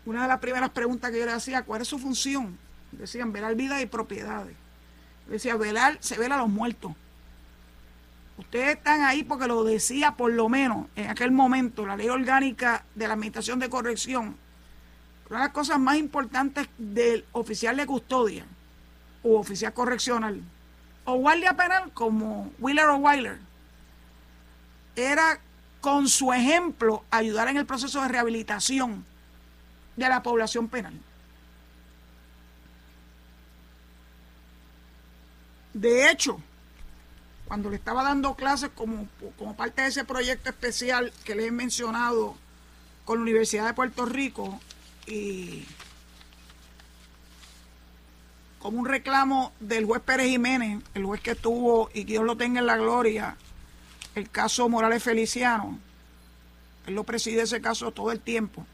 [0.04, 2.58] una de las primeras preguntas que yo le hacía, ¿cuál es su función?
[2.90, 4.56] Decían velar vida y propiedades.
[5.28, 6.92] Decía, velar, se vela a los muertos.
[8.36, 12.84] Ustedes están ahí porque lo decía por lo menos en aquel momento la ley orgánica
[12.94, 14.36] de la Administración de Corrección.
[15.32, 18.44] Una de las cosas más importantes del oficial de custodia
[19.22, 20.42] o oficial correccional
[21.06, 23.38] o guardia penal como Wheeler o Weiler
[24.94, 25.40] era
[25.80, 29.06] con su ejemplo ayudar en el proceso de rehabilitación
[29.96, 31.00] de la población penal.
[35.72, 36.42] De hecho,
[37.46, 39.08] cuando le estaba dando clases como,
[39.38, 42.36] como parte de ese proyecto especial que les he mencionado
[43.06, 44.60] con la Universidad de Puerto Rico
[45.06, 45.64] y
[48.58, 52.60] como un reclamo del juez Pérez Jiménez, el juez que tuvo, y Dios lo tenga
[52.60, 53.36] en la gloria,
[54.14, 55.78] el caso Morales Feliciano.
[56.86, 58.64] Él lo preside ese caso todo el tiempo.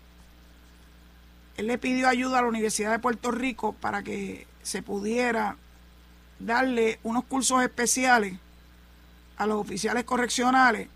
[1.57, 5.57] Él le pidió ayuda a la Universidad de Puerto Rico para que se pudiera
[6.39, 8.39] darle unos cursos especiales
[9.39, 10.89] a los oficiales correccionales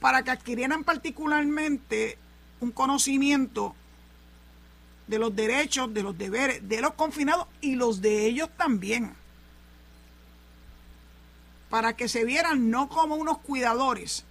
[0.00, 2.18] para que adquirieran particularmente
[2.60, 3.74] un conocimiento
[5.06, 9.14] de los derechos, de los deberes de los confinados y los de ellos también.
[11.70, 14.24] Para que se vieran no como unos cuidadores,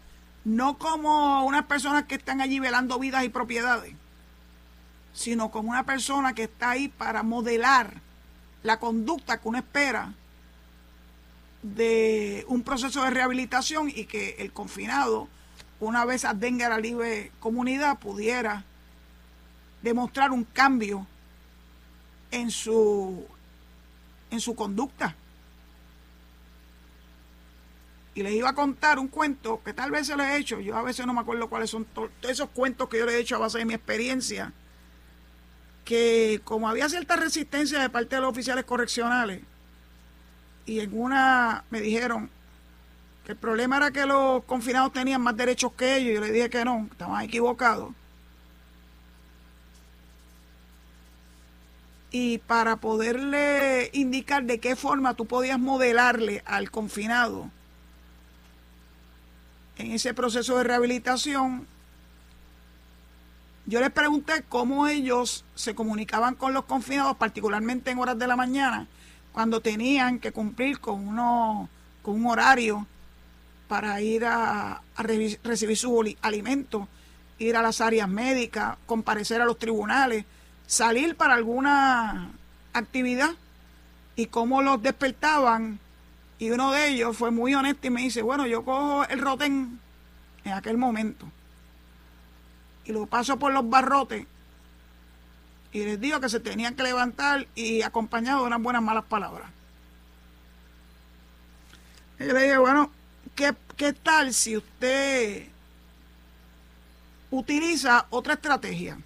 [0.44, 3.94] no como unas personas que están allí velando vidas y propiedades,
[5.14, 8.02] sino como una persona que está ahí para modelar
[8.64, 10.14] la conducta que uno espera
[11.62, 15.28] de un proceso de rehabilitación y que el confinado,
[15.86, 18.64] una vez adenga a la libre comunidad, pudiera
[19.82, 21.06] demostrar un cambio
[22.32, 23.26] en su,
[24.32, 25.16] en su conducta.
[28.16, 30.60] Y les iba a contar un cuento que tal vez se lo he hecho.
[30.60, 33.20] Yo a veces no me acuerdo cuáles son todos esos cuentos que yo le he
[33.20, 34.54] hecho a base de mi experiencia.
[35.84, 39.42] Que como había cierta resistencia de parte de los oficiales correccionales,
[40.66, 42.32] y en una me dijeron
[43.32, 46.16] el problema era que los confinados tenían más derechos que ellos.
[46.16, 47.94] Yo le dije que no, estaban equivocados.
[52.12, 57.50] Y para poderle indicar de qué forma tú podías modelarle al confinado
[59.78, 61.68] en ese proceso de rehabilitación,
[63.66, 68.36] yo les pregunté cómo ellos se comunicaban con los confinados, particularmente en horas de la
[68.36, 68.88] mañana,
[69.34, 71.68] cuando tenían que cumplir con, uno,
[72.04, 72.88] con un horario
[73.68, 76.88] para ir a, recibir su alimento,
[77.40, 80.26] ir a las áreas médicas, comparecer a los tribunales,
[80.68, 82.32] salir para alguna
[82.74, 83.32] actividad
[84.16, 85.80] y cómo los despertaban.
[86.38, 89.80] Y uno de ellos fue muy honesto y me dice, bueno, yo cojo el rotén
[90.44, 91.26] en aquel momento
[92.86, 94.26] y lo paso por los barrotes
[95.72, 99.50] y les digo que se tenían que levantar y acompañado de unas buenas malas palabras.
[102.18, 102.92] Y yo le dije, bueno,
[103.34, 105.48] ¿qué, ¿qué tal si usted
[107.32, 108.98] utiliza otra estrategia?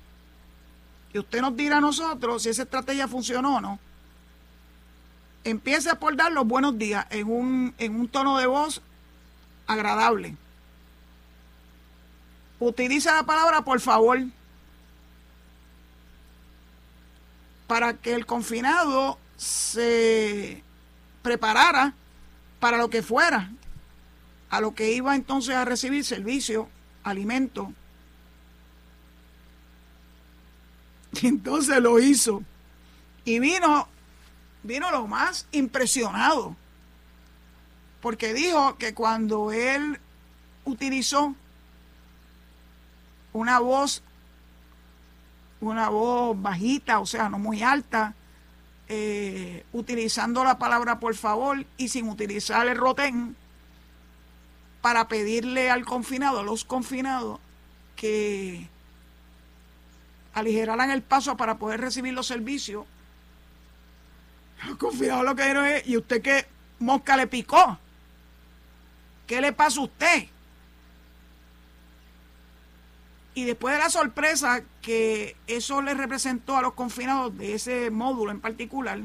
[1.14, 3.80] Y usted nos dirá a nosotros si esa estrategia funcionó o no.
[5.44, 8.82] Empiece por dar los buenos días en un, en un tono de voz
[9.66, 10.36] agradable.
[12.60, 14.20] Utiliza la palabra por favor.
[17.70, 20.64] para que el confinado se
[21.22, 21.94] preparara
[22.60, 23.52] para lo que fuera,
[24.50, 26.68] a lo que iba entonces a recibir servicio,
[27.04, 27.74] alimento.
[31.22, 32.44] Y entonces lo hizo.
[33.26, 33.88] Y vino,
[34.64, 36.56] vino lo más impresionado,
[38.02, 40.00] porque dijo que cuando él
[40.66, 41.36] utilizó
[43.34, 44.04] una voz
[45.62, 48.16] una voz bajita, o sea, no muy alta,
[48.88, 53.36] eh, utilizando la palabra por favor y sin utilizar el rotén
[54.82, 57.40] para pedirle al confinado, a los confinados,
[57.96, 58.68] que
[60.34, 62.86] aligeraran el paso para poder recibir los servicios.
[64.68, 66.48] Los confinados lo que dijeron es, ¿y usted qué
[66.80, 67.78] mosca le picó?
[69.28, 70.28] ¿Qué le pasa a usted?
[73.36, 78.32] Y después de la sorpresa que eso le representó a los confinados de ese módulo
[78.32, 79.00] en particular,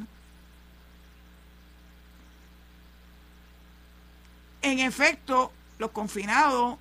[4.62, 6.78] en efecto, los confinados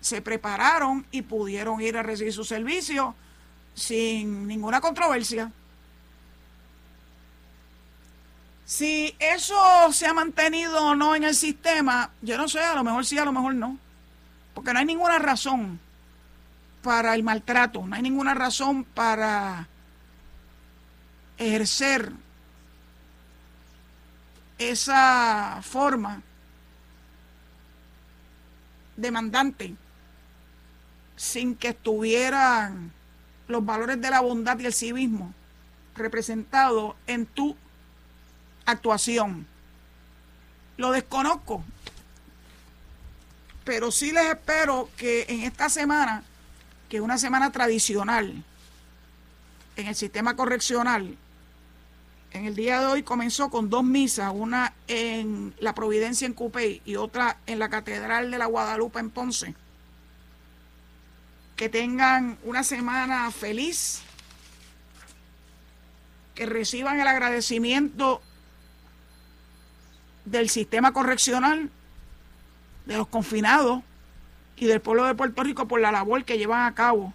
[0.00, 3.14] se prepararon y pudieron ir a recibir su servicio
[3.74, 5.52] sin ninguna controversia.
[8.64, 12.84] Si eso se ha mantenido o no en el sistema, yo no sé, a lo
[12.84, 13.78] mejor sí, a lo mejor no.
[14.52, 15.80] Porque no hay ninguna razón
[16.82, 19.68] para el maltrato, no hay ninguna razón para
[21.38, 22.12] ejercer
[24.58, 26.22] esa forma
[28.98, 29.74] demandante
[31.16, 32.92] sin que estuvieran
[33.46, 35.32] los valores de la bondad y el civismo
[35.94, 37.56] representados en tu
[38.66, 39.46] actuación.
[40.76, 41.64] Lo desconozco,
[43.64, 46.22] pero sí les espero que en esta semana,
[46.88, 48.44] que es una semana tradicional
[49.76, 51.16] en el sistema correccional,
[52.38, 56.80] en el día de hoy comenzó con dos misas, una en la Providencia en Cupey
[56.84, 59.54] y otra en la Catedral de la Guadalupe en Ponce.
[61.56, 64.02] Que tengan una semana feliz,
[66.36, 68.22] que reciban el agradecimiento
[70.24, 71.70] del sistema correccional,
[72.86, 73.82] de los confinados
[74.56, 77.12] y del pueblo de Puerto Rico por la labor que llevan a cabo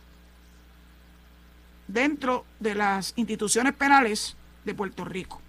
[1.88, 4.36] dentro de las instituciones penales
[4.66, 5.42] de Puerto Rico.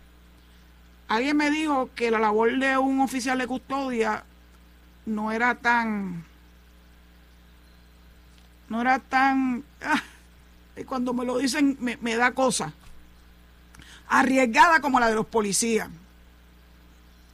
[1.08, 4.24] Alguien me dijo que la labor de un oficial de custodia
[5.06, 6.24] no era tan
[8.68, 10.02] no era tan ah,
[10.86, 12.72] cuando me lo dicen me, me da cosa.
[14.08, 15.88] Arriesgada como la de los policías.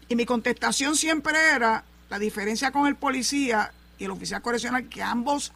[0.08, 5.02] Y mi contestación siempre era la diferencia con el policía y el oficial correccional que
[5.02, 5.52] ambos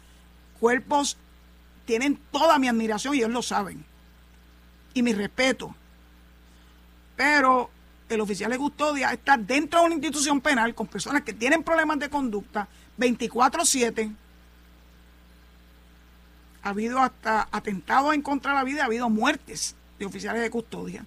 [0.59, 1.17] cuerpos
[1.85, 3.85] tienen toda mi admiración y ellos lo saben.
[4.93, 5.75] Y mi respeto
[7.15, 7.69] pero
[8.09, 11.99] el oficial de custodia está dentro de una institución penal con personas que tienen problemas
[11.99, 14.11] de conducta 24/7.
[16.63, 20.49] Ha habido hasta atentados en contra de la vida, ha habido muertes de oficiales de
[20.49, 21.05] custodia.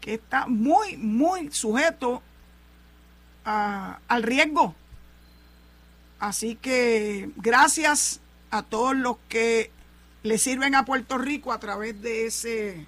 [0.00, 2.22] Que está muy, muy sujeto
[3.44, 4.74] al riesgo.
[6.18, 8.20] Así que gracias
[8.50, 9.70] a todos los que
[10.22, 12.86] le sirven a Puerto Rico a través de ese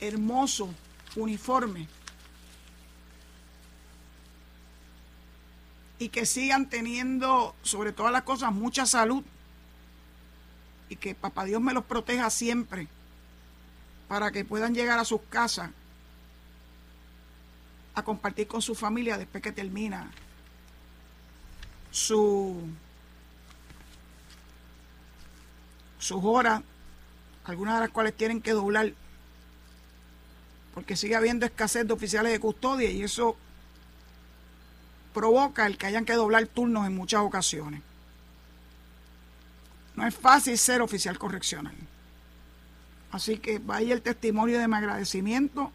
[0.00, 0.68] hermoso
[1.16, 1.88] uniforme.
[5.98, 9.24] Y que sigan teniendo, sobre todas las cosas, mucha salud.
[10.88, 12.88] Y que papá Dios me los proteja siempre
[14.08, 15.70] para que puedan llegar a sus casas
[17.94, 20.10] a compartir con su familia después que termina
[21.90, 22.62] su
[25.98, 26.62] sus horas,
[27.44, 28.92] algunas de las cuales tienen que doblar
[30.76, 33.34] porque sigue habiendo escasez de oficiales de custodia y eso
[35.14, 37.80] provoca el que hayan que doblar turnos en muchas ocasiones.
[39.94, 41.74] No es fácil ser oficial correccional.
[43.10, 45.72] Así que vaya el testimonio de mi agradecimiento.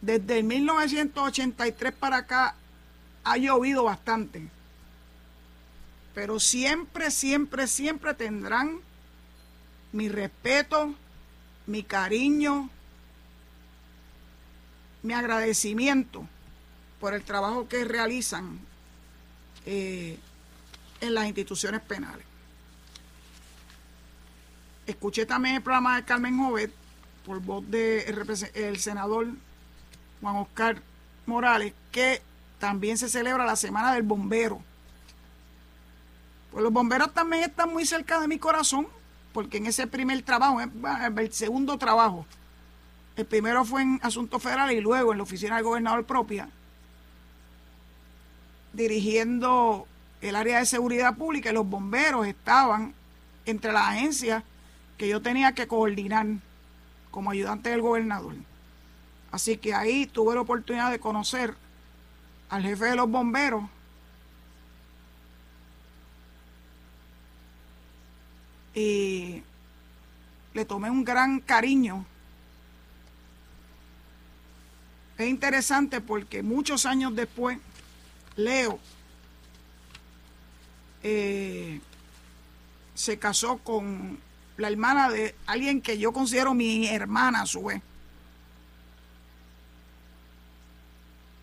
[0.00, 2.54] Desde el 1983 para acá
[3.24, 4.48] ha llovido bastante.
[6.14, 8.78] Pero siempre, siempre, siempre tendrán
[9.90, 10.94] mi respeto,
[11.66, 12.70] mi cariño,
[15.02, 16.26] mi agradecimiento
[17.00, 18.58] por el trabajo que realizan
[19.66, 20.18] eh,
[21.00, 22.24] en las instituciones penales.
[24.86, 26.72] Escuché también el programa de Carmen Jovet
[27.24, 29.28] por voz del el senador
[30.20, 30.82] Juan Oscar
[31.26, 32.22] Morales, que
[32.58, 34.62] también se celebra la Semana del Bombero.
[36.50, 38.88] Pues los bomberos también están muy cerca de mi corazón,
[39.34, 42.26] porque en ese primer trabajo, el segundo trabajo
[43.18, 46.48] el primero fue en Asuntos Federales y luego en la oficina del gobernador propia,
[48.72, 49.88] dirigiendo
[50.20, 52.94] el área de seguridad pública y los bomberos estaban
[53.44, 54.44] entre las agencias
[54.96, 56.26] que yo tenía que coordinar
[57.10, 58.36] como ayudante del gobernador.
[59.32, 61.56] Así que ahí tuve la oportunidad de conocer
[62.50, 63.64] al jefe de los bomberos.
[68.76, 69.42] Y
[70.54, 72.06] le tomé un gran cariño
[75.18, 77.58] Es interesante porque muchos años después,
[78.36, 78.78] Leo
[81.02, 81.80] eh,
[82.94, 84.20] se casó con
[84.56, 87.82] la hermana de alguien que yo considero mi hermana a su vez.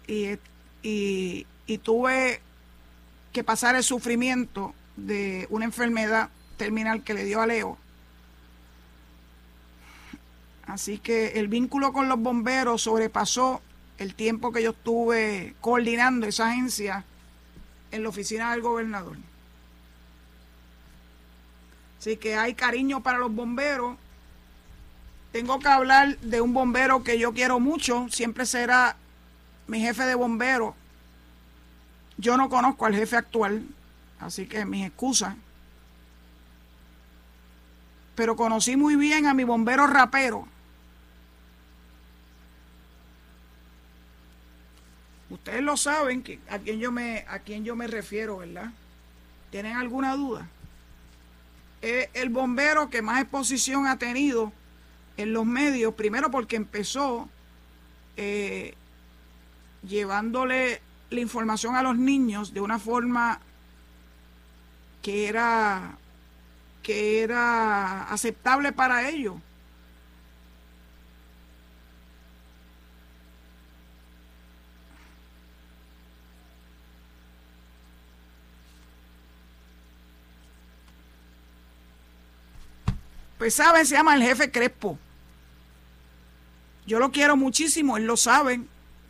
[0.08, 0.38] Y,
[0.84, 2.42] y tuve
[3.34, 7.78] que pasar el sufrimiento de una enfermedad terminal que le dio a Leo
[10.68, 13.62] Así que el vínculo con los bomberos sobrepasó
[13.98, 17.06] el tiempo que yo estuve coordinando esa agencia
[17.92, 19.18] en la oficina del gobernador.
[22.00, 23.98] Así que hay cariño para los bomberos.
[25.32, 28.96] Tengo que hablar de un bombero que yo quiero mucho, siempre será
[29.68, 30.76] mi jefe de bomberos.
[32.18, 33.66] Yo no conozco al jefe actual,
[34.20, 35.36] así que mis excusas.
[38.16, 40.48] Pero conocí muy bien a mi bombero rapero,
[45.62, 48.72] lo saben, que, a, quién yo me, a yo me refiero, ¿verdad?
[49.52, 50.48] ¿Tienen alguna duda?
[51.82, 54.52] Es el bombero que más exposición ha tenido
[55.18, 57.30] en los medios, primero porque empezó
[58.18, 58.74] eh,
[59.88, 63.40] llevándole la información a los niños de una forma
[65.02, 65.98] que era
[66.82, 69.36] que era aceptable para ellos.
[83.46, 84.98] Pues saben, se llama el jefe Crespo.
[86.88, 88.60] Yo lo quiero muchísimo, él lo sabe.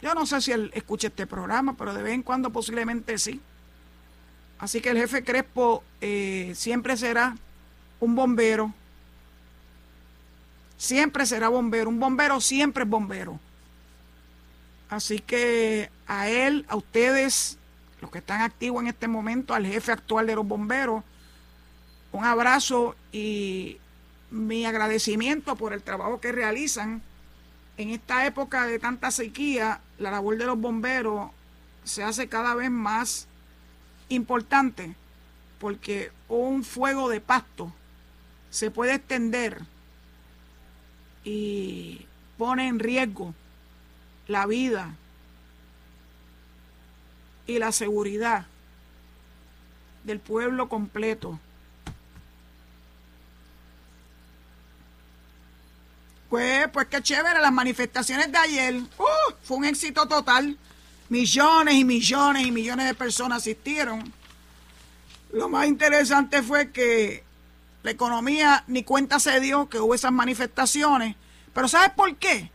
[0.01, 3.39] Yo no sé si él escucha este programa, pero de vez en cuando posiblemente sí.
[4.59, 7.37] Así que el jefe Crespo eh, siempre será
[8.01, 8.73] un bombero.
[10.75, 11.87] Siempre será bombero.
[11.87, 13.39] Un bombero siempre es bombero.
[14.89, 17.57] Así que a él, a ustedes,
[18.01, 21.05] los que están activos en este momento, al jefe actual de los bomberos,
[22.11, 23.79] un abrazo y
[24.31, 27.01] mi agradecimiento por el trabajo que realizan.
[27.77, 31.31] En esta época de tanta sequía, la labor de los bomberos
[31.83, 33.27] se hace cada vez más
[34.09, 34.95] importante
[35.59, 37.73] porque un fuego de pasto
[38.49, 39.61] se puede extender
[41.23, 42.05] y
[42.37, 43.33] pone en riesgo
[44.27, 44.95] la vida
[47.47, 48.45] y la seguridad
[50.03, 51.39] del pueblo completo.
[56.35, 60.57] Pues, pues qué chévere, las manifestaciones de ayer, uh, fue un éxito total.
[61.07, 64.11] Millones y millones y millones de personas asistieron.
[65.31, 67.23] Lo más interesante fue que
[67.83, 71.15] la economía ni cuenta se dio que hubo esas manifestaciones.
[71.53, 72.51] Pero ¿sabes por qué?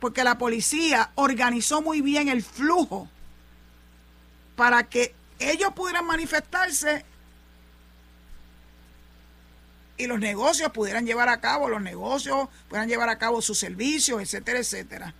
[0.00, 3.10] Porque la policía organizó muy bien el flujo
[4.56, 7.04] para que ellos pudieran manifestarse
[9.98, 14.22] y los negocios pudieran llevar a cabo, los negocios pudieran llevar a cabo sus servicios,
[14.22, 15.14] etcétera, etcétera.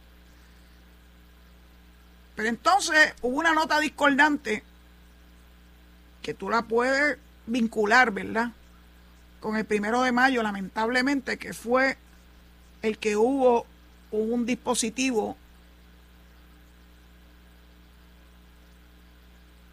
[2.37, 4.62] Pero entonces hubo una nota discordante
[6.22, 8.53] que tú la puedes vincular, ¿verdad?
[9.41, 11.99] Con el primero de mayo, lamentablemente, que fue
[12.83, 13.66] el que hubo
[14.12, 15.37] un dispositivo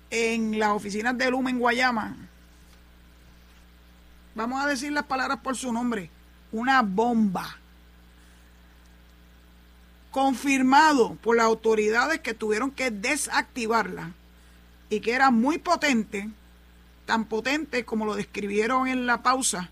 [0.09, 2.24] en las oficinas de Lumen Guayama
[4.35, 6.11] vamos a decir las palabras por su nombre,
[6.51, 7.57] una bomba.
[10.11, 14.11] Confirmado por las autoridades que tuvieron que desactivarla
[14.89, 16.29] y que era muy potente,
[17.05, 19.71] tan potente como lo describieron en la pausa,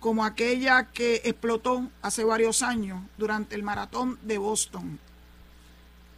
[0.00, 4.98] como aquella que explotó hace varios años durante el maratón de Boston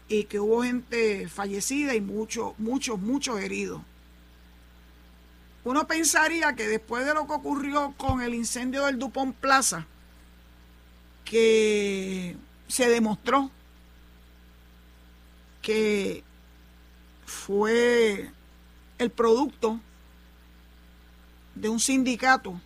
[0.08, 3.82] y que hubo gente fallecida y muchos, muchos, muchos heridos.
[5.64, 9.86] Uno pensaría que después de lo que ocurrió con el incendio del Dupont Plaza,
[11.24, 12.36] que
[12.68, 13.50] se demostró
[15.62, 16.22] que
[17.24, 18.30] fue
[18.98, 19.80] el producto
[21.54, 22.60] de un sindicato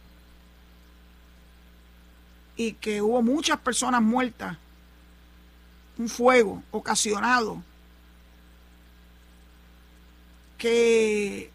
[2.56, 4.56] y que hubo muchas personas muertas,
[5.96, 7.62] un fuego ocasionado,
[10.56, 11.52] que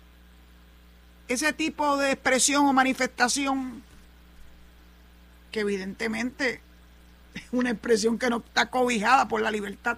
[1.34, 3.84] ese tipo de expresión o manifestación,
[5.52, 6.62] que evidentemente
[7.34, 9.98] es una expresión que no está cobijada por la libertad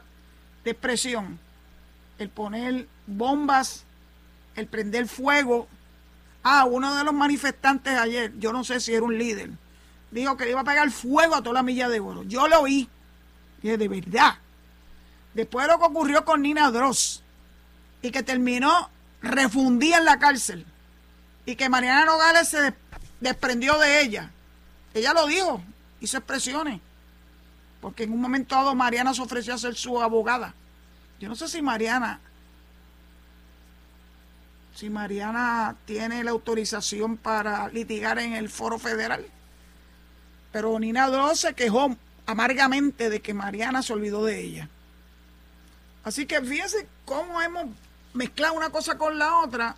[0.64, 1.40] de expresión,
[2.18, 3.84] el poner bombas,
[4.56, 5.68] el prender fuego.
[6.44, 9.52] Ah, uno de los manifestantes ayer, yo no sé si era un líder,
[10.12, 12.24] dijo que le iba a pegar fuego a toda la milla de oro.
[12.24, 12.90] Yo lo oí.
[13.62, 14.36] Y de verdad.
[15.34, 17.24] Después de lo que ocurrió con Nina Dross
[18.02, 18.90] y que terminó
[19.22, 20.66] refundida en la cárcel
[21.46, 22.74] y que Mariana Nogales se
[23.20, 24.32] desprendió de ella.
[24.94, 25.62] Ella lo dijo,
[26.00, 26.82] hizo expresiones,
[27.82, 30.54] porque en un momento dado Mariana se ofreció a ser su abogada.
[31.20, 32.20] Yo no sé si Mariana,
[34.76, 39.26] si Mariana tiene la autorización para litigar en el foro federal,
[40.52, 44.70] pero Nina Dross se quejó amargamente de que Mariana se olvidó de ella.
[46.04, 47.66] Así que fíjense cómo hemos
[48.14, 49.76] mezclado una cosa con la otra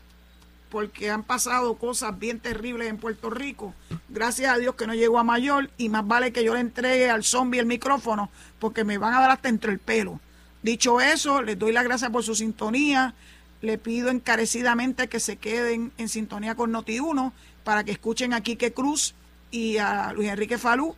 [0.69, 3.73] porque han pasado cosas bien terribles en Puerto Rico.
[4.09, 7.09] Gracias a Dios que no llegó a mayor y más vale que yo le entregue
[7.09, 10.19] al zombie el micrófono porque me van a dar hasta entre el pelo.
[10.61, 13.13] Dicho eso, les doy las gracias por su sintonía.
[13.61, 17.31] Le pido encarecidamente que se queden en sintonía con Noti1
[17.63, 19.15] para que escuchen a Quique Cruz
[19.51, 20.95] y a Luis Enrique Falú.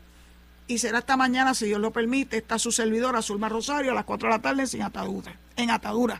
[0.67, 4.05] Y será esta mañana, si Dios lo permite, está su servidora Zulma Rosario a las
[4.05, 6.19] 4 de la tarde sin atadura, en atadura.